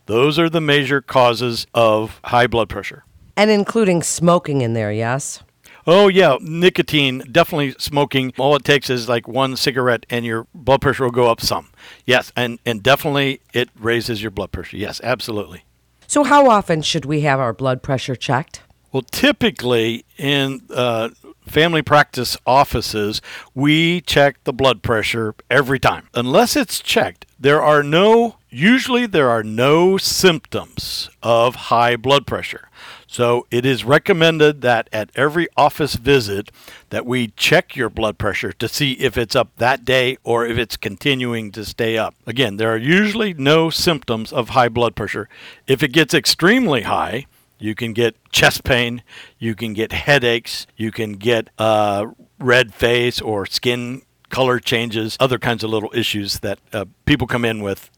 Those 0.05 0.39
are 0.39 0.49
the 0.49 0.61
major 0.61 1.01
causes 1.01 1.67
of 1.73 2.19
high 2.25 2.47
blood 2.47 2.69
pressure. 2.69 3.03
And 3.35 3.49
including 3.49 4.03
smoking 4.03 4.61
in 4.61 4.73
there, 4.73 4.91
yes? 4.91 5.43
Oh, 5.85 6.07
yeah, 6.07 6.37
nicotine, 6.39 7.19
definitely 7.31 7.75
smoking. 7.77 8.31
All 8.37 8.55
it 8.55 8.63
takes 8.63 8.89
is 8.89 9.09
like 9.09 9.27
one 9.27 9.57
cigarette 9.57 10.05
and 10.09 10.25
your 10.25 10.47
blood 10.53 10.81
pressure 10.81 11.03
will 11.03 11.11
go 11.11 11.29
up 11.29 11.41
some. 11.41 11.69
Yes, 12.05 12.31
and, 12.37 12.59
and 12.65 12.81
definitely 12.81 13.41
it 13.53 13.69
raises 13.77 14.21
your 14.21 14.31
blood 14.31 14.51
pressure. 14.51 14.77
Yes, 14.77 15.01
absolutely. 15.03 15.65
So, 16.07 16.23
how 16.23 16.49
often 16.49 16.83
should 16.83 17.05
we 17.05 17.21
have 17.21 17.39
our 17.39 17.53
blood 17.53 17.81
pressure 17.81 18.15
checked? 18.15 18.61
Well, 18.91 19.01
typically 19.01 20.05
in 20.17 20.61
uh, 20.69 21.09
family 21.47 21.81
practice 21.81 22.37
offices, 22.45 23.21
we 23.55 24.01
check 24.01 24.43
the 24.43 24.53
blood 24.53 24.83
pressure 24.83 25.33
every 25.49 25.79
time. 25.79 26.09
Unless 26.13 26.55
it's 26.55 26.79
checked, 26.79 27.25
there 27.43 27.61
are 27.61 27.83
no, 27.83 28.37
usually, 28.49 29.05
there 29.05 29.29
are 29.29 29.43
no 29.43 29.97
symptoms 29.97 31.09
of 31.21 31.55
high 31.55 31.97
blood 31.97 32.25
pressure. 32.25 32.69
So 33.05 33.45
it 33.51 33.65
is 33.65 33.83
recommended 33.83 34.61
that 34.61 34.87
at 34.93 35.09
every 35.13 35.49
office 35.57 35.95
visit 35.95 36.51
that 36.89 37.05
we 37.05 37.27
check 37.35 37.75
your 37.75 37.89
blood 37.89 38.17
pressure 38.17 38.53
to 38.53 38.69
see 38.69 38.93
if 38.93 39.17
it's 39.17 39.35
up 39.35 39.49
that 39.57 39.83
day 39.83 40.17
or 40.23 40.45
if 40.45 40.57
it's 40.57 40.77
continuing 40.77 41.51
to 41.51 41.65
stay 41.65 41.97
up. 41.97 42.15
Again, 42.25 42.55
there 42.55 42.73
are 42.73 42.77
usually 42.77 43.33
no 43.33 43.69
symptoms 43.69 44.31
of 44.31 44.49
high 44.49 44.69
blood 44.69 44.95
pressure. 44.95 45.27
If 45.67 45.83
it 45.83 45.91
gets 45.91 46.13
extremely 46.13 46.83
high, 46.83 47.25
you 47.59 47.75
can 47.75 47.91
get 47.91 48.15
chest 48.31 48.63
pain, 48.63 49.03
you 49.37 49.53
can 49.53 49.73
get 49.73 49.91
headaches, 49.91 50.65
you 50.77 50.91
can 50.91 51.13
get 51.13 51.49
a 51.57 52.07
red 52.39 52.73
face 52.73 53.19
or 53.19 53.45
skin 53.45 54.03
color 54.33 54.59
changes, 54.59 55.15
other 55.19 55.37
kinds 55.37 55.63
of 55.63 55.69
little 55.69 55.91
issues 55.93 56.39
that 56.39 56.57
uh, 56.73 56.85
people 57.05 57.27
come 57.27 57.45
in 57.45 57.61
with 57.61 57.91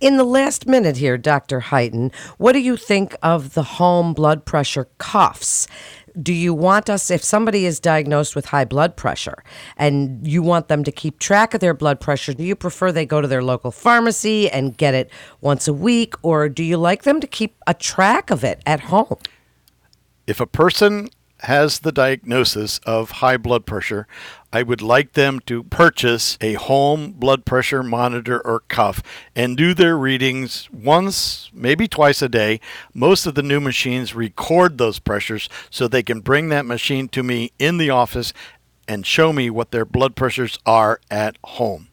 in 0.00 0.16
the 0.16 0.24
last 0.24 0.66
minute 0.66 0.96
here, 0.96 1.18
Dr. 1.18 1.60
Heighton, 1.60 2.14
what 2.36 2.52
do 2.52 2.60
you 2.60 2.76
think 2.76 3.16
of 3.22 3.54
the 3.54 3.64
home 3.64 4.14
blood 4.14 4.44
pressure 4.44 4.88
cuffs? 4.98 5.66
Do 6.20 6.32
you 6.32 6.54
want 6.54 6.88
us, 6.88 7.10
if 7.10 7.22
somebody 7.22 7.66
is 7.66 7.80
diagnosed 7.80 8.36
with 8.36 8.46
high 8.46 8.64
blood 8.64 8.96
pressure 8.96 9.42
and 9.76 10.26
you 10.26 10.42
want 10.42 10.68
them 10.68 10.84
to 10.84 10.92
keep 10.92 11.18
track 11.18 11.52
of 11.52 11.60
their 11.60 11.74
blood 11.74 12.00
pressure, 12.00 12.32
do 12.32 12.44
you 12.44 12.54
prefer 12.54 12.92
they 12.92 13.06
go 13.06 13.20
to 13.20 13.26
their 13.26 13.42
local 13.42 13.72
pharmacy 13.72 14.48
and 14.48 14.76
get 14.76 14.94
it 14.94 15.10
once 15.40 15.66
a 15.66 15.72
week, 15.72 16.14
or 16.22 16.48
do 16.48 16.62
you 16.62 16.76
like 16.76 17.02
them 17.02 17.20
to 17.20 17.26
keep 17.26 17.56
a 17.66 17.74
track 17.74 18.30
of 18.30 18.44
it 18.44 18.62
at 18.66 18.80
home? 18.80 19.16
If 20.26 20.40
a 20.40 20.46
person 20.46 21.08
has 21.40 21.80
the 21.80 21.92
diagnosis 21.92 22.78
of 22.84 23.10
high 23.12 23.36
blood 23.36 23.64
pressure, 23.66 24.06
I 24.50 24.62
would 24.62 24.80
like 24.80 25.12
them 25.12 25.40
to 25.40 25.62
purchase 25.64 26.38
a 26.40 26.54
home 26.54 27.12
blood 27.12 27.44
pressure 27.44 27.82
monitor 27.82 28.40
or 28.46 28.60
cuff 28.60 29.02
and 29.36 29.58
do 29.58 29.74
their 29.74 29.96
readings 29.96 30.70
once, 30.72 31.50
maybe 31.52 31.86
twice 31.86 32.22
a 32.22 32.30
day. 32.30 32.60
Most 32.94 33.26
of 33.26 33.34
the 33.34 33.42
new 33.42 33.60
machines 33.60 34.14
record 34.14 34.78
those 34.78 35.00
pressures 35.00 35.50
so 35.68 35.86
they 35.86 36.02
can 36.02 36.20
bring 36.20 36.48
that 36.48 36.64
machine 36.64 37.08
to 37.08 37.22
me 37.22 37.52
in 37.58 37.76
the 37.76 37.90
office 37.90 38.32
and 38.86 39.04
show 39.04 39.34
me 39.34 39.50
what 39.50 39.70
their 39.70 39.84
blood 39.84 40.16
pressures 40.16 40.58
are 40.64 40.98
at 41.10 41.36
home. 41.44 41.87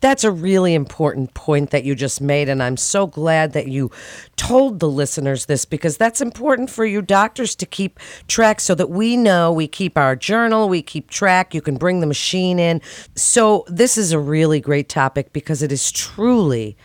That's 0.00 0.24
a 0.24 0.30
really 0.30 0.74
important 0.74 1.34
point 1.34 1.70
that 1.70 1.84
you 1.84 1.94
just 1.94 2.20
made. 2.20 2.48
And 2.48 2.62
I'm 2.62 2.76
so 2.76 3.06
glad 3.06 3.52
that 3.52 3.68
you 3.68 3.90
told 4.36 4.80
the 4.80 4.88
listeners 4.88 5.46
this 5.46 5.64
because 5.64 5.96
that's 5.96 6.20
important 6.20 6.70
for 6.70 6.84
you 6.84 7.02
doctors 7.02 7.54
to 7.56 7.66
keep 7.66 7.98
track 8.26 8.60
so 8.60 8.74
that 8.74 8.90
we 8.90 9.16
know 9.16 9.52
we 9.52 9.68
keep 9.68 9.98
our 9.98 10.16
journal, 10.16 10.68
we 10.68 10.82
keep 10.82 11.10
track. 11.10 11.54
You 11.54 11.60
can 11.60 11.76
bring 11.76 12.00
the 12.00 12.06
machine 12.06 12.58
in. 12.58 12.80
So, 13.14 13.64
this 13.68 13.98
is 13.98 14.12
a 14.12 14.18
really 14.18 14.60
great 14.60 14.88
topic 14.88 15.32
because 15.32 15.62
it 15.62 15.72
is 15.72 15.92
truly 15.92 16.76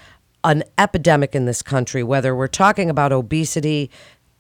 an 0.43 0.63
epidemic 0.77 1.35
in 1.35 1.45
this 1.45 1.61
country, 1.61 2.03
whether 2.03 2.35
we're 2.35 2.47
talking 2.47 2.89
about 2.89 3.11
obesity, 3.11 3.89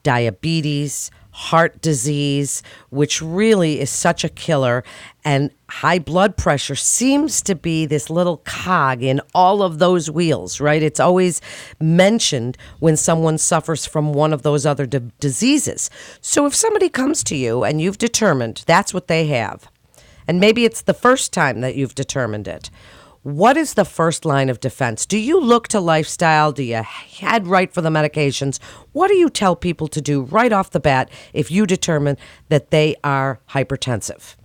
diabetes, 0.03 1.09
heart 1.35 1.81
disease, 1.81 2.63
which 2.91 3.21
really 3.21 3.81
is 3.81 3.89
such 3.89 4.23
a 4.23 4.29
killer. 4.29 4.85
And 5.25 5.51
high 5.67 5.99
blood 5.99 6.37
pressure 6.37 6.75
seems 6.75 7.41
to 7.41 7.55
be 7.55 7.85
this 7.85 8.09
little 8.09 8.37
cog 8.45 9.03
in 9.03 9.19
all 9.33 9.61
of 9.61 9.77
those 9.77 10.09
wheels, 10.09 10.61
right? 10.61 10.81
It's 10.81 10.99
always 10.99 11.41
mentioned 11.77 12.57
when 12.79 12.95
someone 12.95 13.37
suffers 13.37 13.85
from 13.85 14.13
one 14.13 14.31
of 14.31 14.43
those 14.43 14.65
other 14.65 14.85
d- 14.85 15.11
diseases. 15.19 15.89
So 16.21 16.45
if 16.45 16.55
somebody 16.55 16.87
comes 16.87 17.21
to 17.25 17.35
you 17.35 17.65
and 17.65 17.81
you've 17.81 17.97
determined 17.97 18.63
that's 18.65 18.93
what 18.93 19.09
they 19.09 19.27
have, 19.27 19.69
and 20.29 20.39
maybe 20.39 20.63
it's 20.63 20.83
the 20.83 20.93
first 20.93 21.33
time 21.33 21.59
that 21.59 21.75
you've 21.75 21.95
determined 21.95 22.47
it, 22.47 22.69
what 23.25 23.57
is 23.57 23.73
the 23.73 23.85
first 23.85 24.23
line 24.23 24.49
of 24.49 24.59
defense? 24.59 25.03
Do 25.03 25.17
you 25.17 25.41
look 25.41 25.67
to 25.69 25.79
lifestyle? 25.79 26.51
Do 26.51 26.61
you 26.61 26.83
head 26.83 27.47
right 27.47 27.73
for 27.73 27.81
the 27.81 27.89
medications? 27.89 28.59
What 28.91 29.07
do 29.07 29.15
you 29.15 29.31
tell 29.31 29.55
people 29.55 29.87
to 29.87 29.99
do 29.99 30.21
right 30.21 30.53
off 30.53 30.69
the 30.69 30.79
bat 30.79 31.09
if 31.33 31.49
you 31.49 31.65
determine 31.65 32.17
that 32.49 32.69
they 32.69 32.97
are 33.03 33.39
hypertensive? 33.49 34.35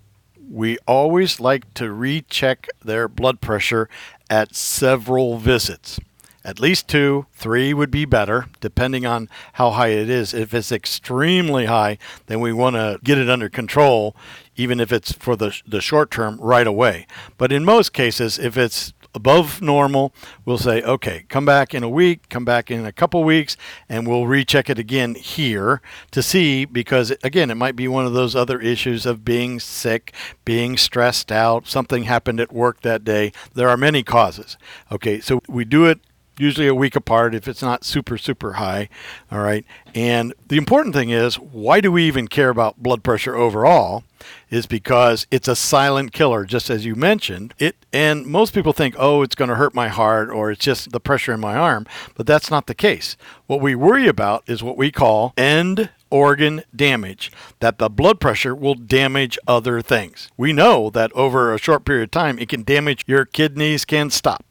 We 0.50 0.78
always 0.88 1.40
like 1.40 1.74
to 1.74 1.92
recheck 1.92 2.68
their 2.82 3.06
blood 3.06 3.42
pressure 3.42 3.90
at 4.30 4.54
several 4.54 5.36
visits. 5.36 6.00
At 6.42 6.58
least 6.58 6.88
two, 6.88 7.26
three 7.34 7.74
would 7.74 7.90
be 7.90 8.06
better, 8.06 8.46
depending 8.60 9.04
on 9.04 9.28
how 9.52 9.72
high 9.72 9.88
it 9.88 10.08
is. 10.08 10.32
If 10.32 10.54
it's 10.54 10.72
extremely 10.72 11.66
high, 11.66 11.98
then 12.28 12.40
we 12.40 12.50
want 12.54 12.76
to 12.76 12.98
get 13.04 13.18
it 13.18 13.28
under 13.28 13.50
control, 13.50 14.16
even 14.60 14.78
if 14.78 14.92
it's 14.92 15.12
for 15.12 15.36
the, 15.36 15.58
the 15.66 15.80
short 15.80 16.10
term 16.10 16.38
right 16.40 16.66
away. 16.66 17.06
But 17.38 17.50
in 17.50 17.64
most 17.64 17.92
cases, 17.92 18.38
if 18.38 18.58
it's 18.58 18.92
above 19.14 19.60
normal, 19.60 20.12
we'll 20.44 20.58
say, 20.58 20.82
okay, 20.82 21.24
come 21.28 21.44
back 21.44 21.74
in 21.74 21.82
a 21.82 21.88
week, 21.88 22.28
come 22.28 22.44
back 22.44 22.70
in 22.70 22.84
a 22.84 22.92
couple 22.92 23.24
weeks, 23.24 23.56
and 23.88 24.06
we'll 24.06 24.26
recheck 24.26 24.70
it 24.70 24.78
again 24.78 25.14
here 25.14 25.80
to 26.10 26.22
see 26.22 26.64
because, 26.64 27.10
again, 27.24 27.50
it 27.50 27.56
might 27.56 27.74
be 27.74 27.88
one 27.88 28.06
of 28.06 28.12
those 28.12 28.36
other 28.36 28.60
issues 28.60 29.06
of 29.06 29.24
being 29.24 29.58
sick, 29.58 30.12
being 30.44 30.76
stressed 30.76 31.32
out, 31.32 31.66
something 31.66 32.04
happened 32.04 32.38
at 32.38 32.52
work 32.52 32.82
that 32.82 33.02
day. 33.02 33.32
There 33.54 33.68
are 33.68 33.76
many 33.76 34.02
causes. 34.02 34.56
Okay, 34.92 35.20
so 35.20 35.40
we 35.48 35.64
do 35.64 35.86
it 35.86 36.00
usually 36.40 36.66
a 36.66 36.74
week 36.74 36.96
apart 36.96 37.34
if 37.34 37.46
it's 37.46 37.62
not 37.62 37.84
super, 37.84 38.16
super 38.16 38.54
high. 38.54 38.88
All 39.30 39.40
right. 39.40 39.64
And 39.94 40.34
the 40.48 40.56
important 40.56 40.94
thing 40.94 41.10
is 41.10 41.38
why 41.38 41.80
do 41.80 41.92
we 41.92 42.04
even 42.04 42.28
care 42.28 42.48
about 42.48 42.82
blood 42.82 43.02
pressure 43.02 43.36
overall? 43.36 44.04
Is 44.50 44.66
because 44.66 45.26
it's 45.30 45.48
a 45.48 45.56
silent 45.56 46.12
killer, 46.12 46.44
just 46.44 46.68
as 46.68 46.84
you 46.84 46.94
mentioned. 46.94 47.54
It 47.58 47.76
and 47.92 48.26
most 48.26 48.52
people 48.52 48.72
think, 48.72 48.94
oh, 48.98 49.22
it's 49.22 49.34
going 49.34 49.48
to 49.48 49.54
hurt 49.54 49.74
my 49.74 49.88
heart 49.88 50.28
or 50.30 50.50
it's 50.50 50.64
just 50.64 50.92
the 50.92 51.00
pressure 51.00 51.32
in 51.32 51.40
my 51.40 51.56
arm, 51.56 51.86
but 52.14 52.26
that's 52.26 52.50
not 52.50 52.66
the 52.66 52.74
case. 52.74 53.16
What 53.46 53.60
we 53.60 53.74
worry 53.74 54.06
about 54.06 54.44
is 54.46 54.62
what 54.62 54.76
we 54.76 54.90
call 54.90 55.32
end 55.38 55.90
organ 56.10 56.62
damage, 56.74 57.32
that 57.60 57.78
the 57.78 57.88
blood 57.88 58.20
pressure 58.20 58.54
will 58.54 58.74
damage 58.74 59.38
other 59.46 59.80
things. 59.80 60.28
We 60.36 60.52
know 60.52 60.90
that 60.90 61.12
over 61.12 61.54
a 61.54 61.58
short 61.58 61.84
period 61.84 62.04
of 62.04 62.10
time, 62.10 62.38
it 62.38 62.48
can 62.48 62.62
damage 62.62 63.04
your 63.06 63.24
kidneys, 63.24 63.84
can 63.84 64.10
stop. 64.10 64.44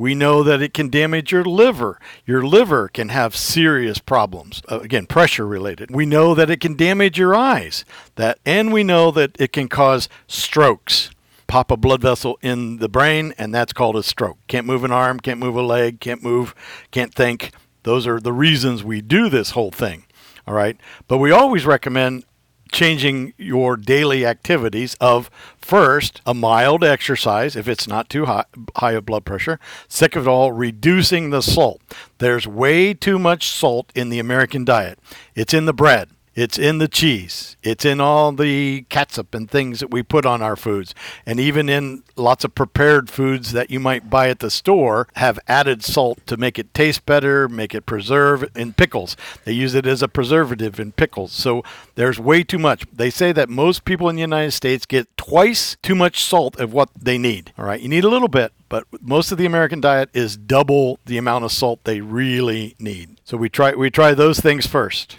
We 0.00 0.14
know 0.14 0.42
that 0.42 0.62
it 0.62 0.72
can 0.72 0.88
damage 0.88 1.30
your 1.30 1.44
liver. 1.44 2.00
Your 2.24 2.42
liver 2.42 2.88
can 2.88 3.10
have 3.10 3.36
serious 3.36 3.98
problems, 3.98 4.62
uh, 4.72 4.80
again, 4.80 5.04
pressure 5.04 5.46
related. 5.46 5.94
We 5.94 6.06
know 6.06 6.34
that 6.34 6.48
it 6.48 6.58
can 6.58 6.74
damage 6.74 7.18
your 7.18 7.34
eyes. 7.34 7.84
That 8.14 8.38
and 8.46 8.72
we 8.72 8.82
know 8.82 9.10
that 9.10 9.36
it 9.38 9.52
can 9.52 9.68
cause 9.68 10.08
strokes. 10.26 11.10
Pop 11.48 11.70
a 11.70 11.76
blood 11.76 12.00
vessel 12.00 12.38
in 12.40 12.78
the 12.78 12.88
brain 12.88 13.34
and 13.36 13.54
that's 13.54 13.74
called 13.74 13.94
a 13.94 14.02
stroke. 14.02 14.38
Can't 14.46 14.66
move 14.66 14.84
an 14.84 14.90
arm, 14.90 15.20
can't 15.20 15.38
move 15.38 15.56
a 15.56 15.60
leg, 15.60 16.00
can't 16.00 16.22
move, 16.22 16.54
can't 16.90 17.14
think. 17.14 17.52
Those 17.82 18.06
are 18.06 18.18
the 18.18 18.32
reasons 18.32 18.82
we 18.82 19.02
do 19.02 19.28
this 19.28 19.50
whole 19.50 19.70
thing. 19.70 20.06
All 20.46 20.54
right? 20.54 20.78
But 21.08 21.18
we 21.18 21.30
always 21.30 21.66
recommend 21.66 22.24
changing 22.70 23.34
your 23.36 23.76
daily 23.76 24.24
activities 24.24 24.96
of 25.00 25.30
first 25.58 26.20
a 26.26 26.34
mild 26.34 26.84
exercise 26.84 27.56
if 27.56 27.68
it's 27.68 27.86
not 27.86 28.08
too 28.08 28.26
high, 28.26 28.44
high 28.76 28.92
of 28.92 29.06
blood 29.06 29.24
pressure. 29.24 29.58
Second 29.88 30.20
of 30.20 30.28
all 30.28 30.52
reducing 30.52 31.30
the 31.30 31.42
salt. 31.42 31.80
There's 32.18 32.46
way 32.46 32.94
too 32.94 33.18
much 33.18 33.48
salt 33.48 33.90
in 33.94 34.08
the 34.08 34.18
american 34.18 34.64
diet. 34.64 34.98
It's 35.34 35.54
in 35.54 35.66
the 35.66 35.72
bread 35.72 36.10
it's 36.34 36.58
in 36.58 36.78
the 36.78 36.88
cheese. 36.88 37.56
It's 37.62 37.84
in 37.84 38.00
all 38.00 38.32
the 38.32 38.82
catsup 38.88 39.34
and 39.34 39.50
things 39.50 39.80
that 39.80 39.90
we 39.90 40.02
put 40.02 40.24
on 40.24 40.42
our 40.42 40.56
foods. 40.56 40.94
And 41.26 41.40
even 41.40 41.68
in 41.68 42.02
lots 42.16 42.44
of 42.44 42.54
prepared 42.54 43.10
foods 43.10 43.52
that 43.52 43.70
you 43.70 43.80
might 43.80 44.08
buy 44.08 44.28
at 44.28 44.38
the 44.38 44.50
store 44.50 45.08
have 45.14 45.38
added 45.48 45.82
salt 45.82 46.24
to 46.26 46.36
make 46.36 46.58
it 46.58 46.72
taste 46.72 47.04
better, 47.04 47.48
make 47.48 47.74
it 47.74 47.84
preserve 47.84 48.44
in 48.54 48.72
pickles. 48.72 49.16
They 49.44 49.52
use 49.52 49.74
it 49.74 49.86
as 49.86 50.02
a 50.02 50.08
preservative 50.08 50.78
in 50.78 50.92
pickles. 50.92 51.32
So 51.32 51.64
there's 51.96 52.20
way 52.20 52.44
too 52.44 52.58
much. 52.58 52.84
They 52.92 53.10
say 53.10 53.32
that 53.32 53.48
most 53.48 53.84
people 53.84 54.08
in 54.08 54.14
the 54.14 54.22
United 54.22 54.52
States 54.52 54.86
get 54.86 55.14
twice 55.16 55.76
too 55.82 55.94
much 55.94 56.22
salt 56.22 56.58
of 56.60 56.72
what 56.72 56.90
they 56.96 57.18
need. 57.18 57.52
All 57.58 57.64
right. 57.64 57.80
You 57.80 57.88
need 57.88 58.04
a 58.04 58.08
little 58.08 58.28
bit, 58.28 58.52
but 58.68 58.84
most 59.00 59.32
of 59.32 59.38
the 59.38 59.46
American 59.46 59.80
diet 59.80 60.10
is 60.14 60.36
double 60.36 61.00
the 61.06 61.18
amount 61.18 61.44
of 61.44 61.52
salt 61.52 61.80
they 61.84 62.00
really 62.00 62.76
need. 62.78 63.20
So 63.24 63.36
we 63.36 63.48
try 63.48 63.74
we 63.74 63.90
try 63.90 64.14
those 64.14 64.40
things 64.40 64.66
first. 64.66 65.16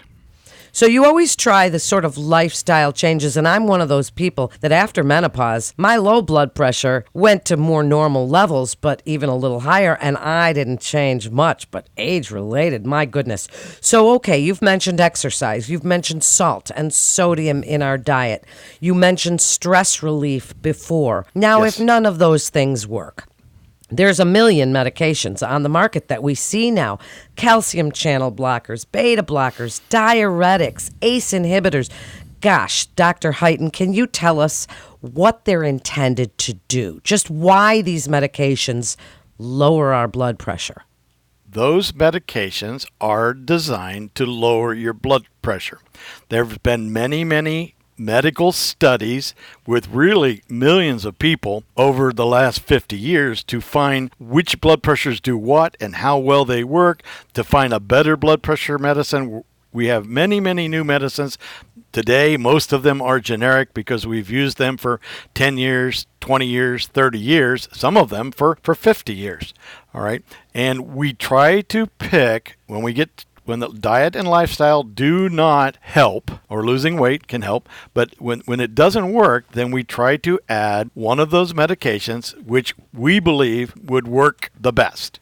So 0.74 0.86
you 0.86 1.04
always 1.04 1.36
try 1.36 1.68
the 1.68 1.78
sort 1.78 2.04
of 2.06 2.16
lifestyle 2.16 2.92
changes. 2.92 3.36
And 3.36 3.46
I'm 3.46 3.66
one 3.66 3.82
of 3.82 3.90
those 3.90 4.08
people 4.08 4.50
that 4.60 4.72
after 4.72 5.04
menopause, 5.04 5.74
my 5.76 5.96
low 5.96 6.22
blood 6.22 6.54
pressure 6.54 7.04
went 7.12 7.44
to 7.44 7.58
more 7.58 7.82
normal 7.82 8.26
levels, 8.26 8.74
but 8.74 9.02
even 9.04 9.28
a 9.28 9.36
little 9.36 9.60
higher. 9.60 9.98
And 10.00 10.16
I 10.16 10.54
didn't 10.54 10.80
change 10.80 11.28
much, 11.28 11.70
but 11.70 11.88
age 11.98 12.30
related, 12.30 12.86
my 12.86 13.04
goodness. 13.04 13.48
So, 13.82 14.12
okay, 14.14 14.38
you've 14.38 14.62
mentioned 14.62 14.98
exercise, 15.00 15.68
you've 15.68 15.84
mentioned 15.84 16.24
salt 16.24 16.70
and 16.74 16.92
sodium 16.92 17.62
in 17.62 17.82
our 17.82 17.98
diet, 17.98 18.44
you 18.80 18.94
mentioned 18.94 19.40
stress 19.42 20.02
relief 20.02 20.54
before. 20.62 21.26
Now, 21.34 21.62
Yes. 21.64 21.78
if 21.78 21.84
none 21.84 22.06
of 22.06 22.18
those 22.18 22.48
things 22.48 22.86
work, 22.86 23.24
there's 23.98 24.20
a 24.20 24.24
million 24.24 24.72
medications 24.72 25.46
on 25.46 25.62
the 25.62 25.68
market 25.68 26.08
that 26.08 26.22
we 26.22 26.34
see 26.34 26.70
now 26.70 26.98
calcium 27.36 27.92
channel 27.92 28.32
blockers, 28.32 28.86
beta 28.90 29.22
blockers, 29.22 29.80
diuretics, 29.90 30.90
ACE 31.02 31.32
inhibitors. 31.32 31.90
Gosh, 32.40 32.86
Dr. 32.86 33.32
Heighton, 33.32 33.72
can 33.72 33.92
you 33.92 34.06
tell 34.06 34.40
us 34.40 34.66
what 35.00 35.44
they're 35.44 35.62
intended 35.62 36.36
to 36.38 36.54
do? 36.68 37.00
Just 37.04 37.30
why 37.30 37.82
these 37.82 38.08
medications 38.08 38.96
lower 39.38 39.92
our 39.92 40.08
blood 40.08 40.38
pressure? 40.38 40.82
Those 41.48 41.92
medications 41.92 42.86
are 43.00 43.34
designed 43.34 44.14
to 44.14 44.24
lower 44.24 44.72
your 44.72 44.94
blood 44.94 45.26
pressure. 45.42 45.80
There 46.30 46.44
have 46.44 46.62
been 46.62 46.92
many, 46.92 47.24
many 47.24 47.74
medical 47.98 48.52
studies 48.52 49.34
with 49.66 49.88
really 49.88 50.42
millions 50.48 51.04
of 51.04 51.18
people 51.18 51.64
over 51.76 52.12
the 52.12 52.26
last 52.26 52.60
50 52.60 52.96
years 52.96 53.44
to 53.44 53.60
find 53.60 54.10
which 54.18 54.60
blood 54.60 54.82
pressures 54.82 55.20
do 55.20 55.36
what 55.36 55.76
and 55.80 55.96
how 55.96 56.18
well 56.18 56.44
they 56.44 56.64
work, 56.64 57.02
to 57.34 57.44
find 57.44 57.72
a 57.72 57.80
better 57.80 58.16
blood 58.16 58.42
pressure 58.42 58.78
medicine. 58.78 59.44
We 59.72 59.86
have 59.86 60.06
many, 60.06 60.40
many 60.40 60.68
new 60.68 60.84
medicines. 60.84 61.38
Today, 61.92 62.38
most 62.38 62.72
of 62.72 62.82
them 62.82 63.02
are 63.02 63.20
generic 63.20 63.74
because 63.74 64.06
we've 64.06 64.30
used 64.30 64.56
them 64.56 64.78
for 64.78 65.00
10 65.34 65.58
years, 65.58 66.06
20 66.20 66.46
years, 66.46 66.86
30 66.86 67.18
years, 67.18 67.68
some 67.72 67.96
of 67.98 68.08
them 68.08 68.32
for, 68.32 68.58
for 68.62 68.74
50 68.74 69.14
years. 69.14 69.52
All 69.94 70.00
right. 70.00 70.24
And 70.54 70.94
we 70.94 71.12
try 71.12 71.60
to 71.60 71.86
pick 71.86 72.56
when 72.66 72.82
we 72.82 72.94
get 72.94 73.26
when 73.44 73.60
the 73.60 73.68
diet 73.68 74.14
and 74.14 74.28
lifestyle 74.28 74.82
do 74.82 75.28
not 75.28 75.76
help 75.80 76.30
or 76.48 76.64
losing 76.64 76.98
weight 76.98 77.26
can 77.26 77.42
help 77.42 77.68
but 77.94 78.14
when, 78.20 78.40
when 78.40 78.60
it 78.60 78.74
doesn't 78.74 79.12
work 79.12 79.44
then 79.52 79.70
we 79.70 79.82
try 79.82 80.16
to 80.16 80.38
add 80.48 80.90
one 80.94 81.18
of 81.18 81.30
those 81.30 81.52
medications 81.52 82.40
which 82.44 82.74
we 82.92 83.20
believe 83.20 83.74
would 83.76 84.06
work 84.06 84.50
the 84.58 84.72
best. 84.72 85.18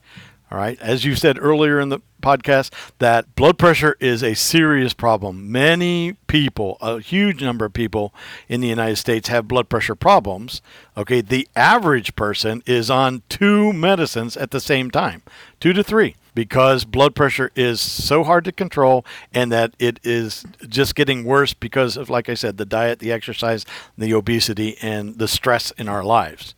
All 0.50 0.58
right? 0.58 0.80
As 0.80 1.04
you 1.04 1.14
said 1.14 1.38
earlier 1.40 1.78
in 1.78 1.90
the 1.90 2.00
podcast 2.20 2.72
that 2.98 3.34
blood 3.34 3.56
pressure 3.56 3.96
is 4.00 4.22
a 4.22 4.34
serious 4.34 4.92
problem. 4.92 5.50
Many 5.50 6.14
people 6.26 6.76
a 6.80 7.00
huge 7.00 7.42
number 7.42 7.64
of 7.64 7.72
people 7.72 8.12
in 8.48 8.60
the 8.60 8.68
united 8.68 8.96
states 8.96 9.28
have 9.28 9.48
blood 9.48 9.68
pressure 9.68 9.94
problems. 9.94 10.60
Okay? 10.96 11.20
The 11.20 11.48
average 11.56 12.16
person 12.16 12.62
is 12.66 12.90
on 12.90 13.22
two 13.28 13.72
medicines 13.72 14.36
at 14.36 14.50
the 14.50 14.60
same 14.60 14.90
time 14.90 15.22
two 15.60 15.72
to 15.72 15.82
three 15.82 16.16
because 16.34 16.84
blood 16.84 17.14
pressure 17.14 17.50
is 17.54 17.80
so 17.80 18.24
hard 18.24 18.44
to 18.44 18.52
control 18.52 19.04
and 19.32 19.50
that 19.52 19.74
it 19.78 20.00
is 20.02 20.44
just 20.68 20.94
getting 20.94 21.24
worse 21.24 21.54
because 21.54 21.96
of 21.96 22.10
like 22.10 22.28
I 22.28 22.34
said 22.34 22.56
the 22.56 22.64
diet, 22.64 22.98
the 22.98 23.12
exercise, 23.12 23.64
the 23.96 24.14
obesity 24.14 24.76
and 24.82 25.18
the 25.18 25.28
stress 25.28 25.70
in 25.72 25.88
our 25.88 26.04
lives. 26.04 26.54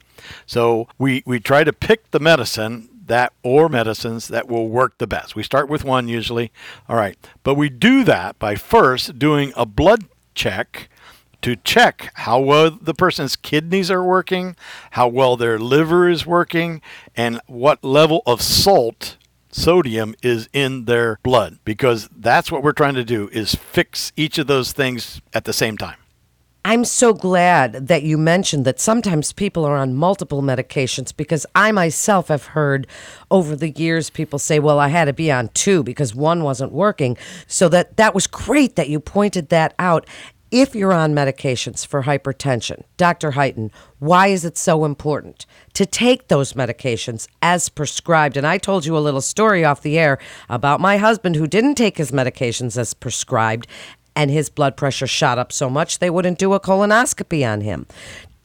So 0.46 0.88
we 0.98 1.22
we 1.26 1.40
try 1.40 1.64
to 1.64 1.72
pick 1.72 2.10
the 2.10 2.20
medicine 2.20 2.88
that 3.06 3.32
or 3.42 3.68
medicines 3.68 4.28
that 4.28 4.48
will 4.48 4.68
work 4.68 4.98
the 4.98 5.06
best. 5.06 5.34
We 5.34 5.42
start 5.42 5.68
with 5.68 5.84
one 5.84 6.08
usually. 6.08 6.52
All 6.88 6.96
right. 6.96 7.18
But 7.42 7.54
we 7.54 7.68
do 7.68 8.04
that 8.04 8.38
by 8.38 8.54
first 8.54 9.18
doing 9.18 9.52
a 9.56 9.66
blood 9.66 10.04
check 10.34 10.88
to 11.42 11.56
check 11.56 12.12
how 12.14 12.38
well 12.40 12.70
the 12.70 12.94
person's 12.94 13.34
kidneys 13.34 13.90
are 13.90 14.04
working, 14.04 14.56
how 14.92 15.08
well 15.08 15.36
their 15.36 15.58
liver 15.58 16.08
is 16.08 16.24
working, 16.24 16.80
and 17.16 17.40
what 17.46 17.82
level 17.82 18.22
of 18.26 18.40
salt 18.40 19.16
sodium 19.52 20.14
is 20.22 20.48
in 20.52 20.86
their 20.86 21.18
blood 21.22 21.58
because 21.64 22.08
that's 22.16 22.50
what 22.50 22.62
we're 22.62 22.72
trying 22.72 22.94
to 22.94 23.04
do 23.04 23.28
is 23.32 23.54
fix 23.54 24.12
each 24.16 24.38
of 24.38 24.46
those 24.46 24.72
things 24.72 25.20
at 25.32 25.44
the 25.44 25.52
same 25.52 25.78
time. 25.78 25.96
I'm 26.64 26.84
so 26.84 27.12
glad 27.12 27.88
that 27.88 28.04
you 28.04 28.16
mentioned 28.16 28.64
that 28.66 28.78
sometimes 28.78 29.32
people 29.32 29.64
are 29.64 29.76
on 29.76 29.94
multiple 29.94 30.42
medications 30.42 31.14
because 31.14 31.44
I 31.56 31.72
myself 31.72 32.28
have 32.28 32.46
heard 32.46 32.86
over 33.32 33.56
the 33.56 33.70
years 33.70 34.10
people 34.10 34.38
say, 34.38 34.60
"Well, 34.60 34.78
I 34.78 34.86
had 34.86 35.06
to 35.06 35.12
be 35.12 35.32
on 35.32 35.48
two 35.54 35.82
because 35.82 36.14
one 36.14 36.44
wasn't 36.44 36.70
working." 36.70 37.16
So 37.48 37.68
that 37.70 37.96
that 37.96 38.14
was 38.14 38.28
great 38.28 38.76
that 38.76 38.88
you 38.88 39.00
pointed 39.00 39.48
that 39.48 39.74
out. 39.80 40.06
If 40.52 40.74
you're 40.74 40.92
on 40.92 41.14
medications 41.14 41.86
for 41.86 42.02
hypertension, 42.02 42.82
Dr. 42.98 43.30
Heighton, 43.30 43.70
why 44.00 44.26
is 44.26 44.44
it 44.44 44.58
so 44.58 44.84
important 44.84 45.46
to 45.72 45.86
take 45.86 46.28
those 46.28 46.52
medications 46.52 47.26
as 47.40 47.70
prescribed? 47.70 48.36
And 48.36 48.46
I 48.46 48.58
told 48.58 48.84
you 48.84 48.94
a 48.94 49.00
little 49.00 49.22
story 49.22 49.64
off 49.64 49.80
the 49.80 49.98
air 49.98 50.18
about 50.50 50.78
my 50.78 50.98
husband 50.98 51.36
who 51.36 51.46
didn't 51.46 51.76
take 51.76 51.96
his 51.96 52.12
medications 52.12 52.76
as 52.76 52.92
prescribed 52.92 53.66
and 54.14 54.30
his 54.30 54.50
blood 54.50 54.76
pressure 54.76 55.06
shot 55.06 55.38
up 55.38 55.52
so 55.52 55.70
much 55.70 56.00
they 56.00 56.10
wouldn't 56.10 56.38
do 56.38 56.52
a 56.52 56.60
colonoscopy 56.60 57.50
on 57.50 57.62
him. 57.62 57.86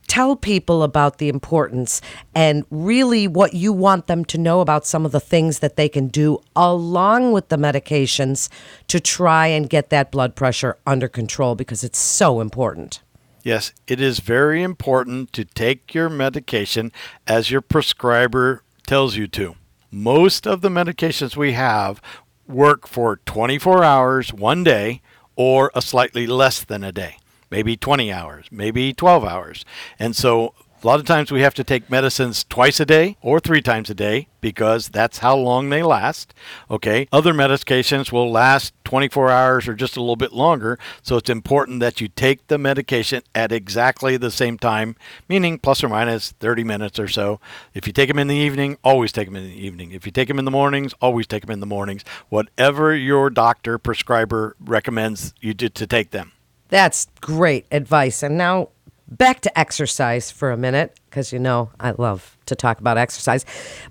Tell 0.08 0.36
people 0.36 0.84
about 0.84 1.18
the 1.18 1.30
importance 1.30 2.02
and 2.34 2.66
really 2.72 3.28
what 3.28 3.54
you 3.54 3.72
want 3.72 4.08
them 4.08 4.26
to 4.26 4.38
know 4.38 4.62
about 4.62 4.86
some 4.86 5.06
of 5.06 5.12
the 5.12 5.20
things 5.20 5.60
that 5.60 5.76
they 5.76 5.90
can 5.90 6.08
do 6.08 6.40
along 6.56 7.34
with 7.34 7.50
the 7.50 7.58
medications 7.58 8.50
to 8.88 9.00
try 9.00 9.48
and 9.48 9.70
get 9.70 9.90
that 9.90 10.12
blood 10.12 10.36
pressure 10.36 10.78
under 10.86 11.08
control 11.08 11.56
because 11.56 11.84
it's 11.84 12.00
so 12.00 12.40
important. 12.42 13.02
Yes, 13.44 13.72
it 13.88 14.02
is 14.02 14.20
very 14.20 14.64
important 14.64 15.32
to 15.34 15.46
take 15.46 15.94
your 15.94 16.10
medication 16.10 16.92
as 17.28 17.52
your 17.52 17.62
prescriber 17.62 18.64
tells 18.86 19.16
you 19.16 19.28
to. 19.28 19.56
Most 19.92 20.46
of 20.46 20.62
the 20.62 20.70
medications 20.70 21.38
we 21.38 21.54
have 21.54 22.02
work 22.48 22.88
for 22.88 23.18
24 23.26 23.84
hours, 23.84 24.34
one 24.34 24.64
day, 24.64 25.02
or 25.36 25.72
a 25.76 25.82
slightly 25.82 26.28
less 26.28 26.64
than 26.64 26.84
a 26.84 26.92
day, 26.92 27.18
maybe 27.50 27.78
20 27.78 28.12
hours, 28.12 28.46
maybe 28.52 28.94
12 28.94 29.24
hours. 29.24 29.66
And 30.00 30.16
so 30.16 30.54
a 30.84 30.86
lot 30.86 31.00
of 31.00 31.08
times 31.08 31.32
we 31.32 31.42
have 31.42 31.56
to 31.56 31.64
take 31.64 31.90
medicines 31.90 32.44
twice 32.44 32.80
a 32.80 32.86
day 32.86 33.18
or 33.22 33.40
three 33.40 33.64
times 33.64 33.90
a 33.90 33.96
day 33.96 34.28
because 34.42 34.90
that's 34.90 35.18
how 35.18 35.36
long 35.36 35.70
they 35.70 35.82
last. 35.82 36.36
Okay. 36.70 37.08
Other 37.12 37.34
medications 37.34 38.12
will 38.12 38.32
last 38.32 38.76
24 38.84 39.32
hours 39.32 39.68
or 39.68 39.74
just 39.74 39.98
a 39.98 40.00
little 40.00 40.16
bit 40.16 40.34
longer. 40.34 40.78
So 41.02 41.18
it's 41.18 41.32
important 41.32 41.80
that 41.80 42.00
you 42.00 42.10
take 42.10 42.46
the 42.46 42.60
medication 42.60 43.24
at 43.34 43.52
exactly 43.52 44.18
the 44.18 44.30
same 44.30 44.60
time, 44.60 44.96
meaning 45.28 45.58
plus 45.58 45.84
or 45.84 45.90
minus 45.90 46.34
30 46.34 46.64
minutes 46.64 47.00
or 47.00 47.08
so. 47.08 47.40
If 47.74 47.88
you 47.88 47.94
take 47.94 48.10
them 48.10 48.20
in 48.20 48.28
the 48.28 48.36
evening, 48.36 48.78
always 48.84 49.12
take 49.12 49.28
them 49.28 49.36
in 49.36 49.46
the 49.46 49.66
evening. 49.66 49.92
If 49.94 50.06
you 50.06 50.12
take 50.12 50.28
them 50.28 50.38
in 50.38 50.46
the 50.46 50.52
mornings, 50.52 50.94
always 51.02 51.26
take 51.26 51.42
them 51.42 51.52
in 51.52 51.60
the 51.60 51.66
mornings. 51.66 52.04
Whatever 52.30 52.96
your 52.96 53.32
doctor, 53.32 53.80
prescriber 53.80 54.56
recommends 54.60 55.34
you 55.42 55.56
to, 55.56 55.70
to 55.70 55.88
take 55.88 56.12
them. 56.12 56.34
That's 56.70 57.08
great 57.22 57.66
advice. 57.72 58.24
And 58.24 58.38
now 58.38 58.70
back 59.10 59.40
to 59.42 59.60
exercise 59.60 60.32
for 60.32 60.52
a 60.52 60.58
minute 60.58 61.00
because 61.10 61.32
you 61.32 61.40
know 61.40 61.72
I 61.80 61.92
love 61.92 62.38
to 62.46 62.56
talk 62.56 62.80
about 62.80 62.98
exercise, 62.98 63.46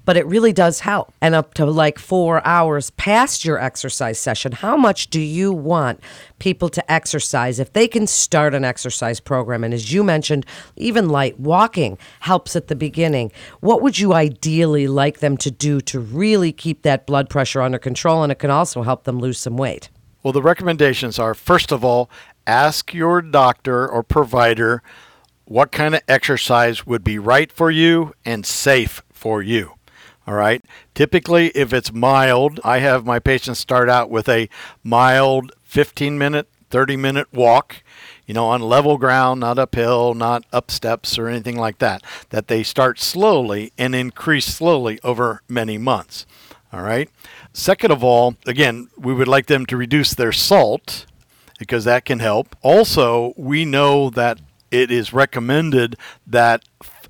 but 0.05 0.17
it 0.17 0.27
really 0.27 0.53
does 0.53 0.81
help. 0.81 1.12
And 1.21 1.35
up 1.35 1.55
to 1.55 1.67
like 1.67 1.99
four 1.99 2.47
hours 2.47 2.91
past 2.91 3.45
your 3.45 3.59
exercise 3.59 4.19
session, 4.19 4.53
how 4.53 4.77
much 4.77 5.09
do 5.09 5.21
you 5.21 5.53
want 5.53 6.01
people 6.39 6.69
to 6.71 6.93
exercise 6.93 7.59
if 7.59 7.73
they 7.73 7.89
can 7.89 8.07
start 8.07 8.55
an 8.55 8.65
exercise 8.65 9.21
program? 9.21 9.65
And 9.65 9.75
as 9.75 9.93
you 9.93 10.05
mentioned, 10.05 10.47
even 10.77 11.09
light 11.09 11.39
walking 11.41 11.99
helps 12.21 12.55
at 12.55 12.69
the 12.69 12.77
beginning. 12.77 13.33
What 13.61 13.83
would 13.83 13.99
you 13.99 14.12
ideally 14.12 14.87
like 14.87 15.21
them 15.21 15.37
to 15.39 15.51
do 15.51 15.81
to 15.83 16.01
really 16.01 16.53
keep 16.53 16.83
that 16.83 17.07
blood 17.07 17.29
pressure 17.29 17.62
under 17.62 17.79
control? 17.79 18.23
And 18.23 18.31
it 18.31 18.39
can 18.39 18.51
also 18.51 18.83
help 18.83 19.05
them 19.05 19.19
lose 19.19 19.39
some 19.39 19.57
weight. 19.57 19.91
Well, 20.23 20.33
the 20.33 20.43
recommendations 20.43 21.19
are 21.19 21.35
first 21.35 21.71
of 21.73 21.85
all, 21.85 22.11
ask 22.47 22.95
your 22.95 23.23
doctor 23.23 23.89
or 23.89 24.03
provider 24.03 24.83
what 25.45 25.73
kind 25.73 25.95
of 25.95 26.03
exercise 26.09 26.87
would 26.87 27.05
be 27.05 27.19
right 27.19 27.53
for 27.53 27.71
you 27.71 28.13
and 28.25 28.45
safe 28.45 29.03
for 29.13 29.43
you. 29.43 29.73
All 30.27 30.35
right. 30.35 30.65
Typically, 30.95 31.49
if 31.49 31.73
it's 31.73 31.93
mild, 31.93 32.59
I 32.65 32.79
have 32.79 33.07
my 33.07 33.21
patients 33.21 33.61
start 33.61 33.89
out 33.89 34.11
with 34.11 34.29
a 34.29 34.49
mild 34.83 35.53
15 35.63 36.19
minute, 36.19 36.49
30 36.71 36.97
minute 36.97 37.33
walk, 37.33 37.83
you 38.27 38.35
know, 38.35 38.47
on 38.47 38.61
level 38.61 38.99
ground, 38.99 39.39
not 39.41 39.59
uphill, 39.59 40.15
not 40.15 40.45
up 40.53 40.73
steps 40.73 41.17
or 41.17 41.29
anything 41.29 41.57
like 41.57 41.79
that. 41.79 42.03
That 42.31 42.49
they 42.49 42.65
start 42.65 42.99
slowly 42.99 43.73
and 43.79 43.95
increase 43.95 44.47
slowly 44.47 44.99
over 45.05 45.43
many 45.49 45.79
months. 45.79 46.27
All 46.73 46.83
right. 46.83 47.09
Second 47.53 47.93
of 47.93 48.03
all, 48.03 48.35
again, 48.47 48.89
we 48.99 49.15
would 49.15 49.29
like 49.29 49.47
them 49.47 49.65
to 49.67 49.77
reduce 49.77 50.13
their 50.13 50.33
salt 50.33 51.07
because 51.59 51.85
that 51.85 52.05
can 52.05 52.19
help. 52.19 52.57
Also, 52.62 53.35
we 53.37 53.64
know 53.64 54.11
that 54.11 54.40
it 54.71 54.90
is 54.90 55.12
recommended 55.12 55.97
that 56.27 56.64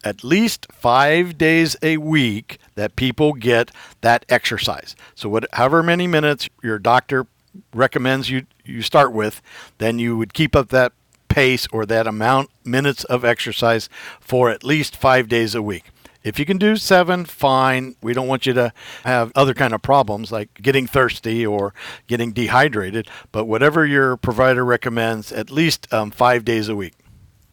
at 0.04 0.22
least 0.22 0.66
five 0.72 1.36
days 1.36 1.76
a 1.82 1.96
week 1.96 2.58
that 2.74 2.96
people 2.96 3.32
get 3.32 3.70
that 4.02 4.24
exercise. 4.28 4.94
So, 5.14 5.28
what, 5.28 5.46
however 5.54 5.82
many 5.82 6.06
minutes 6.06 6.48
your 6.62 6.78
doctor 6.78 7.26
recommends 7.74 8.30
you 8.30 8.46
you 8.64 8.82
start 8.82 9.12
with, 9.12 9.40
then 9.78 9.98
you 9.98 10.16
would 10.16 10.34
keep 10.34 10.54
up 10.54 10.68
that 10.68 10.92
pace 11.28 11.66
or 11.72 11.86
that 11.86 12.06
amount 12.06 12.50
minutes 12.64 13.04
of 13.04 13.24
exercise 13.24 13.88
for 14.20 14.50
at 14.50 14.64
least 14.64 14.96
5 14.96 15.28
days 15.28 15.54
a 15.54 15.62
week. 15.62 15.84
If 16.26 16.40
you 16.40 16.44
can 16.44 16.58
do 16.58 16.74
7, 16.74 17.24
fine. 17.24 17.94
We 18.02 18.12
don't 18.12 18.26
want 18.26 18.46
you 18.46 18.52
to 18.54 18.72
have 19.04 19.30
other 19.36 19.54
kind 19.54 19.72
of 19.72 19.80
problems 19.80 20.32
like 20.32 20.54
getting 20.54 20.88
thirsty 20.88 21.46
or 21.46 21.72
getting 22.08 22.32
dehydrated, 22.32 23.08
but 23.30 23.44
whatever 23.44 23.86
your 23.86 24.16
provider 24.16 24.64
recommends, 24.64 25.30
at 25.30 25.52
least 25.52 25.86
um, 25.94 26.10
5 26.10 26.44
days 26.44 26.68
a 26.68 26.74
week. 26.74 26.94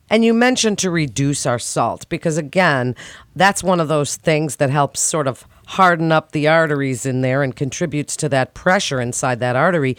And 0.09 0.25
you 0.25 0.33
mentioned 0.33 0.79
to 0.79 0.89
reduce 0.89 1.45
our 1.45 1.59
salt 1.59 2.09
because, 2.09 2.39
again, 2.39 2.95
that's 3.35 3.63
one 3.63 3.79
of 3.79 3.89
those 3.89 4.15
things 4.15 4.55
that 4.55 4.71
helps 4.71 4.99
sort 4.99 5.27
of 5.27 5.47
harden 5.67 6.11
up 6.11 6.31
the 6.31 6.47
arteries 6.47 7.05
in 7.05 7.21
there 7.21 7.43
and 7.43 7.55
contributes 7.55 8.15
to 8.17 8.29
that 8.29 8.55
pressure 8.55 8.99
inside 8.99 9.39
that 9.39 9.55
artery. 9.55 9.97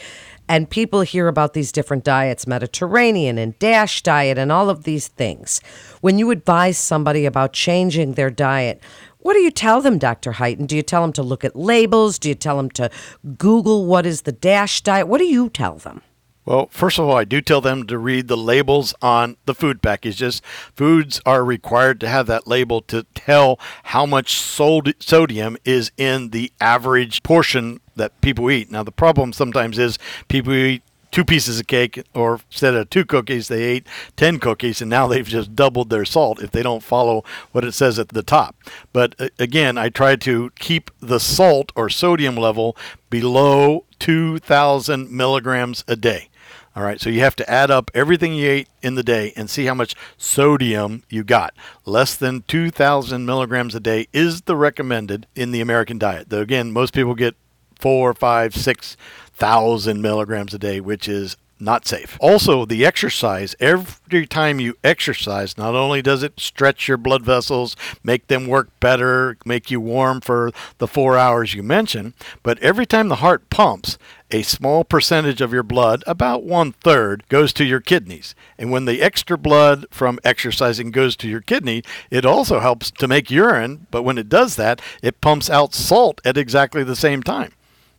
And 0.49 0.69
people 0.69 1.01
hear 1.01 1.27
about 1.29 1.55
these 1.55 1.73
different 1.73 2.05
diets, 2.05 2.47
Mediterranean 2.47 3.39
and 3.39 3.59
DASH 3.59 4.03
diet, 4.03 4.37
and 4.37 4.53
all 4.53 4.69
of 4.69 4.85
these 4.85 5.09
things. 5.09 5.61
When 6.01 6.19
you 6.19 6.31
advise 6.31 6.77
somebody 6.77 7.25
about 7.25 7.55
changing 7.55 8.13
their 8.13 8.31
diet, 8.31 8.83
what 9.21 9.33
do 9.35 9.41
you 9.41 9.51
tell 9.51 9.81
them, 9.81 9.97
Dr. 9.97 10.33
Heighton? 10.33 10.67
Do 10.67 10.77
you 10.77 10.83
tell 10.83 11.01
them 11.01 11.15
to 11.15 11.23
look 11.23 11.45
at 11.45 11.57
labels? 11.57 12.19
Do 12.19 12.29
you 12.29 12.35
tell 12.35 12.59
them 12.59 12.71
to 12.73 12.91
Google 13.39 13.87
what 13.87 14.05
is 14.05 14.23
the 14.23 14.33
DASH 14.33 14.83
diet? 14.83 15.09
What 15.09 15.19
do 15.19 15.25
you 15.25 15.49
tell 15.49 15.77
them? 15.77 16.03
Well, 16.45 16.69
first 16.71 16.99
of 16.99 17.07
all, 17.07 17.17
I 17.17 17.25
do 17.25 17.41
tell 17.41 17.63
them 17.63 17.87
to 17.87 17.97
read 17.97 18.29
the 18.29 18.37
labels 18.37 18.95
on 19.01 19.37
the 19.47 19.55
food 19.55 19.81
packages. 19.81 20.43
Foods 20.75 21.21
are 21.25 21.45
required 21.45 22.01
to 22.01 22.09
have 22.09 22.27
that 22.27 22.47
label 22.47 22.83
to 22.83 23.05
tell 23.15 23.59
how 23.85 24.05
much 24.05 24.37
sodium 24.37 25.57
is 25.65 25.91
in 25.97 26.31
the 26.31 26.53
average 26.61 27.23
portion 27.23 27.81
that 27.97 28.21
people 28.21 28.51
eat. 28.51 28.71
Now, 28.71 28.83
the 28.83 28.93
problem 28.93 29.33
sometimes 29.33 29.79
is 29.79 29.99
people 30.29 30.53
eat 30.53 30.83
two 31.15 31.25
pieces 31.25 31.61
of 31.61 31.67
cake, 31.69 32.03
or 32.13 32.41
instead 32.51 32.75
of 32.75 32.91
two 32.91 33.05
cookies, 33.05 33.47
they 33.47 33.63
ate 33.63 33.87
10 34.17 34.41
cookies, 34.41 34.83
and 34.83 34.91
now 34.91 35.07
they've 35.07 35.29
just 35.29 35.55
doubled 35.55 35.89
their 35.89 36.05
salt 36.05 36.43
if 36.43 36.51
they 36.51 36.63
don't 36.63 36.83
follow 36.83 37.23
what 37.53 37.65
it 37.65 37.71
says 37.71 38.01
at 38.01 38.09
the 38.09 38.23
top. 38.23 38.57
But 38.93 39.15
uh, 39.21 39.29
again, 39.39 39.79
I 39.79 39.91
try 39.91 40.17
to 40.17 40.51
keep 40.59 40.91
the 40.99 41.21
salt 41.21 41.71
or 41.77 41.89
sodium 41.89 42.35
level 42.35 42.77
below 43.11 43.85
2,000 44.01 45.09
milligrams 45.09 45.85
a 45.87 45.95
day. 45.95 46.31
All 46.77 46.83
right, 46.83 47.01
so 47.01 47.09
you 47.09 47.21
have 47.21 47.37
to 47.37 47.49
add 47.49 47.71
up 47.71 47.91
everything 47.95 48.35
you 48.35 48.51
ate 48.51 48.69
in 48.83 48.97
the 48.97 49.05
day 49.05 49.33
and 49.37 49.49
see 49.49 49.67
how 49.67 49.75
much 49.75 49.95
sodium 50.19 51.05
you 51.09 51.23
got. 51.23 51.55
Less 51.85 52.17
than 52.17 52.43
2,000 52.49 53.25
milligrams 53.25 53.77
a 53.77 53.81
day 53.81 54.09
is 54.13 54.43
the 54.43 54.57
recommended 54.57 55.29
in 55.37 55.53
the 55.53 55.61
American 55.61 55.99
diet. 55.99 56.31
Though 56.31 56.41
again, 56.41 56.73
most 56.73 56.93
people 56.93 57.15
get 57.15 57.37
four, 57.79 58.13
five, 58.13 58.57
six 58.57 58.97
thousand 59.35 60.01
milligrams 60.01 60.55
a 60.55 60.59
day, 60.59 60.81
which 60.81 61.09
is 61.09 61.37
not 61.61 61.87
safe. 61.87 62.17
Also, 62.21 62.65
the 62.65 62.85
exercise, 62.85 63.55
every 63.61 64.27
time 64.27 64.61
you 64.61 64.77
exercise, 64.83 65.57
not 65.57 65.75
only 65.75 66.03
does 66.03 66.23
it 66.23 66.39
stretch 66.39 66.89
your 66.89 66.97
blood 66.97 67.23
vessels, 67.23 67.77
make 68.03 68.27
them 68.27 68.47
work 68.47 68.69
better, 68.81 69.37
make 69.45 69.71
you 69.71 69.81
warm 69.81 70.21
for 70.21 70.51
the 70.79 70.89
four 70.89 71.17
hours 71.17 71.55
you 71.55 71.63
mentioned, 71.63 72.13
but 72.43 72.59
every 72.59 72.87
time 72.87 73.09
the 73.09 73.17
heart 73.17 73.49
pumps, 73.51 73.99
a 74.31 74.43
small 74.43 74.85
percentage 74.85 75.41
of 75.41 75.53
your 75.53 75.63
blood, 75.63 76.03
about 76.07 76.43
one 76.43 76.73
third, 76.73 77.23
goes 77.29 77.53
to 77.53 77.65
your 77.65 77.81
kidneys. 77.81 78.35
And 78.59 78.71
when 78.71 78.85
the 78.85 79.01
extra 79.01 79.39
blood 79.39 79.87
from 79.91 80.19
exercising 80.25 80.91
goes 80.91 81.15
to 81.17 81.29
your 81.29 81.41
kidney, 81.41 81.85
it 82.11 82.27
also 82.27 82.61
helps 82.61 82.91
to 82.91 83.07
make 83.07 83.31
urine, 83.31 83.87
but 83.91 84.03
when 84.03 84.19
it 84.19 84.29
does 84.29 84.57
that, 84.57 84.83
it 85.03 85.21
pumps 85.21 85.49
out 85.49 85.73
salt 85.73 86.21
at 86.25 86.37
exactly 86.37 86.83
the 86.83 86.97
same 86.97 87.23
time. 87.23 87.53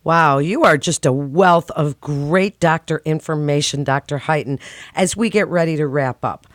Wow, 0.06 0.38
you 0.38 0.62
are 0.62 0.78
just 0.78 1.04
a 1.04 1.10
wealth 1.10 1.68
of 1.72 2.00
great 2.00 2.60
doctor 2.60 3.02
information, 3.04 3.82
Dr. 3.82 4.20
Heighton. 4.20 4.60
As 4.94 5.16
we 5.16 5.28
get 5.28 5.48
ready 5.48 5.76
to 5.78 5.88
wrap 5.88 6.24
up, 6.24 6.46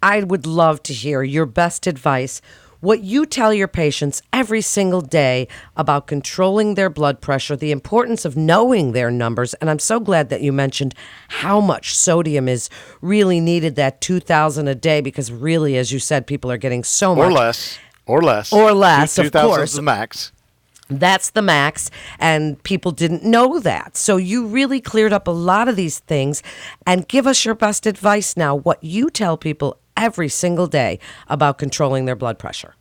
I 0.00 0.22
would 0.22 0.46
love 0.46 0.84
to 0.84 0.92
hear 0.92 1.24
your 1.24 1.44
best 1.44 1.88
advice, 1.88 2.40
what 2.78 3.02
you 3.02 3.26
tell 3.26 3.52
your 3.52 3.66
patients 3.66 4.22
every 4.32 4.60
single 4.60 5.00
day 5.00 5.48
about 5.76 6.06
controlling 6.06 6.76
their 6.76 6.88
blood 6.88 7.20
pressure, 7.20 7.56
the 7.56 7.72
importance 7.72 8.24
of 8.24 8.36
knowing 8.36 8.92
their 8.92 9.10
numbers. 9.10 9.54
And 9.54 9.68
I'm 9.68 9.80
so 9.80 9.98
glad 9.98 10.28
that 10.28 10.42
you 10.42 10.52
mentioned 10.52 10.94
how 11.26 11.60
much 11.60 11.96
sodium 11.96 12.48
is 12.48 12.70
really 13.00 13.40
needed, 13.40 13.74
that 13.74 14.00
2,000 14.00 14.68
a 14.68 14.76
day, 14.76 15.00
because 15.00 15.32
really, 15.32 15.76
as 15.76 15.90
you 15.90 15.98
said, 15.98 16.28
people 16.28 16.52
are 16.52 16.56
getting 16.56 16.84
so 16.84 17.16
much. 17.16 17.26
Or 17.26 17.32
less. 17.32 17.80
Or 18.06 18.22
less. 18.22 18.52
Or 18.52 18.72
less, 18.72 19.16
Two, 19.16 19.22
of 19.22 19.32
course. 19.32 19.70
is 19.70 19.74
the 19.74 19.82
max. 19.82 20.30
That's 20.88 21.30
the 21.30 21.42
max, 21.42 21.90
and 22.18 22.62
people 22.62 22.90
didn't 22.90 23.24
know 23.24 23.58
that. 23.60 23.96
So 23.96 24.16
you 24.16 24.46
really 24.46 24.80
cleared 24.80 25.12
up 25.12 25.26
a 25.26 25.30
lot 25.30 25.68
of 25.68 25.76
these 25.76 26.00
things. 26.00 26.42
And 26.86 27.08
give 27.08 27.26
us 27.26 27.44
your 27.44 27.54
best 27.54 27.86
advice 27.86 28.36
now 28.36 28.54
what 28.54 28.82
you 28.82 29.08
tell 29.08 29.36
people 29.36 29.78
every 29.96 30.28
single 30.28 30.66
day 30.66 30.98
about 31.28 31.58
controlling 31.58 32.04
their 32.04 32.16
blood 32.16 32.38
pressure. 32.38 32.74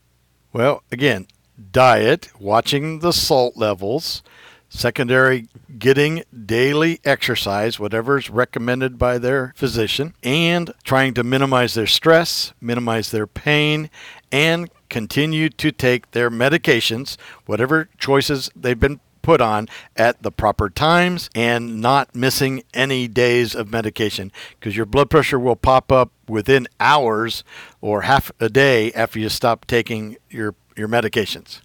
Well, 0.53 0.83
again, 0.91 1.27
diet, 1.71 2.29
watching 2.39 2.99
the 2.99 3.13
salt 3.13 3.55
levels, 3.55 4.23
secondary, 4.67 5.47
getting 5.77 6.23
daily 6.45 6.99
exercise, 7.03 7.79
whatever 7.79 8.17
is 8.17 8.29
recommended 8.29 8.97
by 8.97 9.17
their 9.17 9.53
physician, 9.55 10.13
and 10.23 10.73
trying 10.83 11.13
to 11.13 11.23
minimize 11.23 11.73
their 11.73 11.87
stress, 11.87 12.53
minimize 12.59 13.11
their 13.11 13.27
pain, 13.27 13.89
and 14.31 14.69
continue 14.91 15.49
to 15.49 15.71
take 15.71 16.11
their 16.11 16.29
medications, 16.29 17.17
whatever 17.47 17.89
choices 17.97 18.51
they've 18.55 18.79
been 18.79 18.99
put 19.21 19.39
on 19.39 19.67
at 19.95 20.21
the 20.21 20.31
proper 20.31 20.69
times 20.69 21.29
and 21.33 21.79
not 21.79 22.13
missing 22.13 22.63
any 22.73 23.07
days 23.07 23.55
of 23.55 23.71
medication 23.71 24.31
because 24.59 24.75
your 24.75 24.85
blood 24.85 25.09
pressure 25.09 25.39
will 25.39 25.55
pop 25.55 25.91
up 25.91 26.11
within 26.27 26.67
hours 26.79 27.43
or 27.79 28.01
half 28.01 28.31
a 28.39 28.49
day 28.49 28.91
after 28.93 29.17
you 29.17 29.29
stop 29.29 29.65
taking 29.65 30.17
your 30.29 30.53
your 30.75 30.87
medications. 30.87 31.61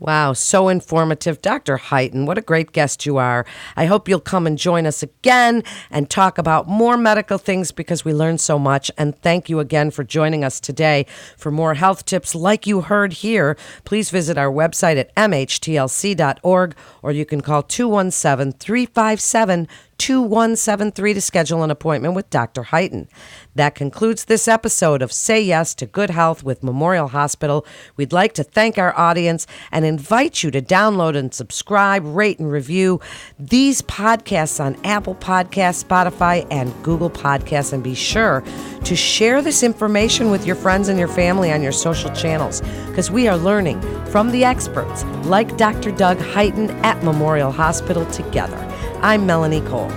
Wow, 0.00 0.32
so 0.32 0.68
informative. 0.70 1.42
Dr. 1.42 1.76
Heighton, 1.76 2.24
what 2.24 2.38
a 2.38 2.40
great 2.40 2.72
guest 2.72 3.04
you 3.04 3.18
are. 3.18 3.44
I 3.76 3.84
hope 3.84 4.08
you'll 4.08 4.18
come 4.18 4.46
and 4.46 4.56
join 4.56 4.86
us 4.86 5.02
again 5.02 5.62
and 5.90 6.08
talk 6.08 6.38
about 6.38 6.66
more 6.66 6.96
medical 6.96 7.36
things 7.36 7.70
because 7.70 8.02
we 8.02 8.14
learned 8.14 8.40
so 8.40 8.58
much. 8.58 8.90
And 8.96 9.14
thank 9.20 9.50
you 9.50 9.60
again 9.60 9.90
for 9.90 10.02
joining 10.02 10.42
us 10.42 10.58
today. 10.58 11.04
For 11.36 11.50
more 11.50 11.74
health 11.74 12.06
tips 12.06 12.34
like 12.34 12.66
you 12.66 12.80
heard 12.80 13.12
here, 13.12 13.58
please 13.84 14.08
visit 14.08 14.38
our 14.38 14.50
website 14.50 14.96
at 14.96 15.14
mhtlc.org 15.16 16.74
or 17.02 17.12
you 17.12 17.26
can 17.26 17.42
call 17.42 17.62
217 17.62 18.58
357 18.58 19.68
2173 20.00 21.12
to 21.12 21.20
schedule 21.20 21.62
an 21.62 21.70
appointment 21.70 22.14
with 22.14 22.30
Dr. 22.30 22.62
Heighton. 22.62 23.06
That 23.54 23.74
concludes 23.74 24.24
this 24.24 24.48
episode 24.48 25.02
of 25.02 25.12
Say 25.12 25.42
Yes 25.42 25.74
to 25.74 25.84
Good 25.84 26.08
Health 26.08 26.42
with 26.42 26.62
Memorial 26.62 27.08
Hospital. 27.08 27.66
We'd 27.98 28.10
like 28.10 28.32
to 28.34 28.42
thank 28.42 28.78
our 28.78 28.98
audience 28.98 29.46
and 29.70 29.84
invite 29.84 30.42
you 30.42 30.50
to 30.52 30.62
download 30.62 31.18
and 31.18 31.34
subscribe, 31.34 32.02
rate, 32.06 32.38
and 32.38 32.50
review 32.50 32.98
these 33.38 33.82
podcasts 33.82 34.58
on 34.58 34.74
Apple 34.86 35.16
Podcasts, 35.16 35.84
Spotify, 35.84 36.46
and 36.50 36.72
Google 36.82 37.10
Podcasts. 37.10 37.74
And 37.74 37.84
be 37.84 37.94
sure 37.94 38.42
to 38.84 38.96
share 38.96 39.42
this 39.42 39.62
information 39.62 40.30
with 40.30 40.46
your 40.46 40.56
friends 40.56 40.88
and 40.88 40.98
your 40.98 41.08
family 41.08 41.52
on 41.52 41.60
your 41.62 41.72
social 41.72 42.10
channels 42.12 42.62
because 42.88 43.10
we 43.10 43.28
are 43.28 43.36
learning 43.36 43.82
from 44.06 44.30
the 44.30 44.44
experts 44.44 45.04
like 45.26 45.58
Dr. 45.58 45.90
Doug 45.90 46.16
Heighton 46.16 46.70
at 46.84 47.04
Memorial 47.04 47.52
Hospital 47.52 48.06
together. 48.06 48.69
I'm 49.02 49.24
Melanie 49.24 49.62
Cole. 49.62 49.88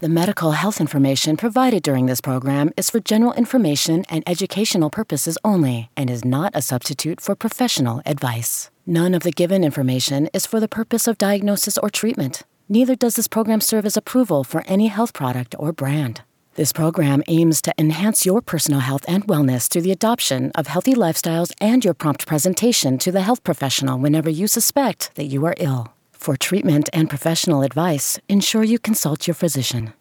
The 0.00 0.08
medical 0.08 0.52
health 0.52 0.80
information 0.80 1.36
provided 1.36 1.82
during 1.84 2.06
this 2.06 2.20
program 2.20 2.70
is 2.76 2.90
for 2.90 2.98
general 2.98 3.34
information 3.34 4.04
and 4.08 4.24
educational 4.26 4.90
purposes 4.90 5.38
only 5.44 5.90
and 5.96 6.10
is 6.10 6.24
not 6.24 6.50
a 6.54 6.62
substitute 6.62 7.20
for 7.20 7.36
professional 7.36 8.02
advice. 8.04 8.70
None 8.86 9.14
of 9.14 9.22
the 9.22 9.30
given 9.30 9.62
information 9.62 10.28
is 10.32 10.46
for 10.46 10.58
the 10.58 10.66
purpose 10.66 11.06
of 11.06 11.18
diagnosis 11.18 11.78
or 11.78 11.90
treatment. 11.90 12.42
Neither 12.68 12.96
does 12.96 13.14
this 13.14 13.28
program 13.28 13.60
serve 13.60 13.86
as 13.86 13.96
approval 13.96 14.42
for 14.42 14.64
any 14.66 14.88
health 14.88 15.12
product 15.12 15.54
or 15.58 15.72
brand. 15.72 16.22
This 16.54 16.72
program 16.72 17.22
aims 17.28 17.62
to 17.62 17.74
enhance 17.78 18.26
your 18.26 18.42
personal 18.42 18.80
health 18.80 19.04
and 19.06 19.24
wellness 19.26 19.68
through 19.68 19.82
the 19.82 19.92
adoption 19.92 20.50
of 20.56 20.66
healthy 20.66 20.94
lifestyles 20.94 21.52
and 21.60 21.84
your 21.84 21.94
prompt 21.94 22.26
presentation 22.26 22.98
to 22.98 23.12
the 23.12 23.22
health 23.22 23.44
professional 23.44 23.98
whenever 24.00 24.28
you 24.28 24.48
suspect 24.48 25.14
that 25.14 25.26
you 25.26 25.44
are 25.46 25.54
ill. 25.58 25.92
For 26.10 26.36
treatment 26.36 26.90
and 26.92 27.08
professional 27.08 27.62
advice, 27.62 28.18
ensure 28.28 28.64
you 28.64 28.78
consult 28.80 29.28
your 29.28 29.34
physician. 29.34 29.92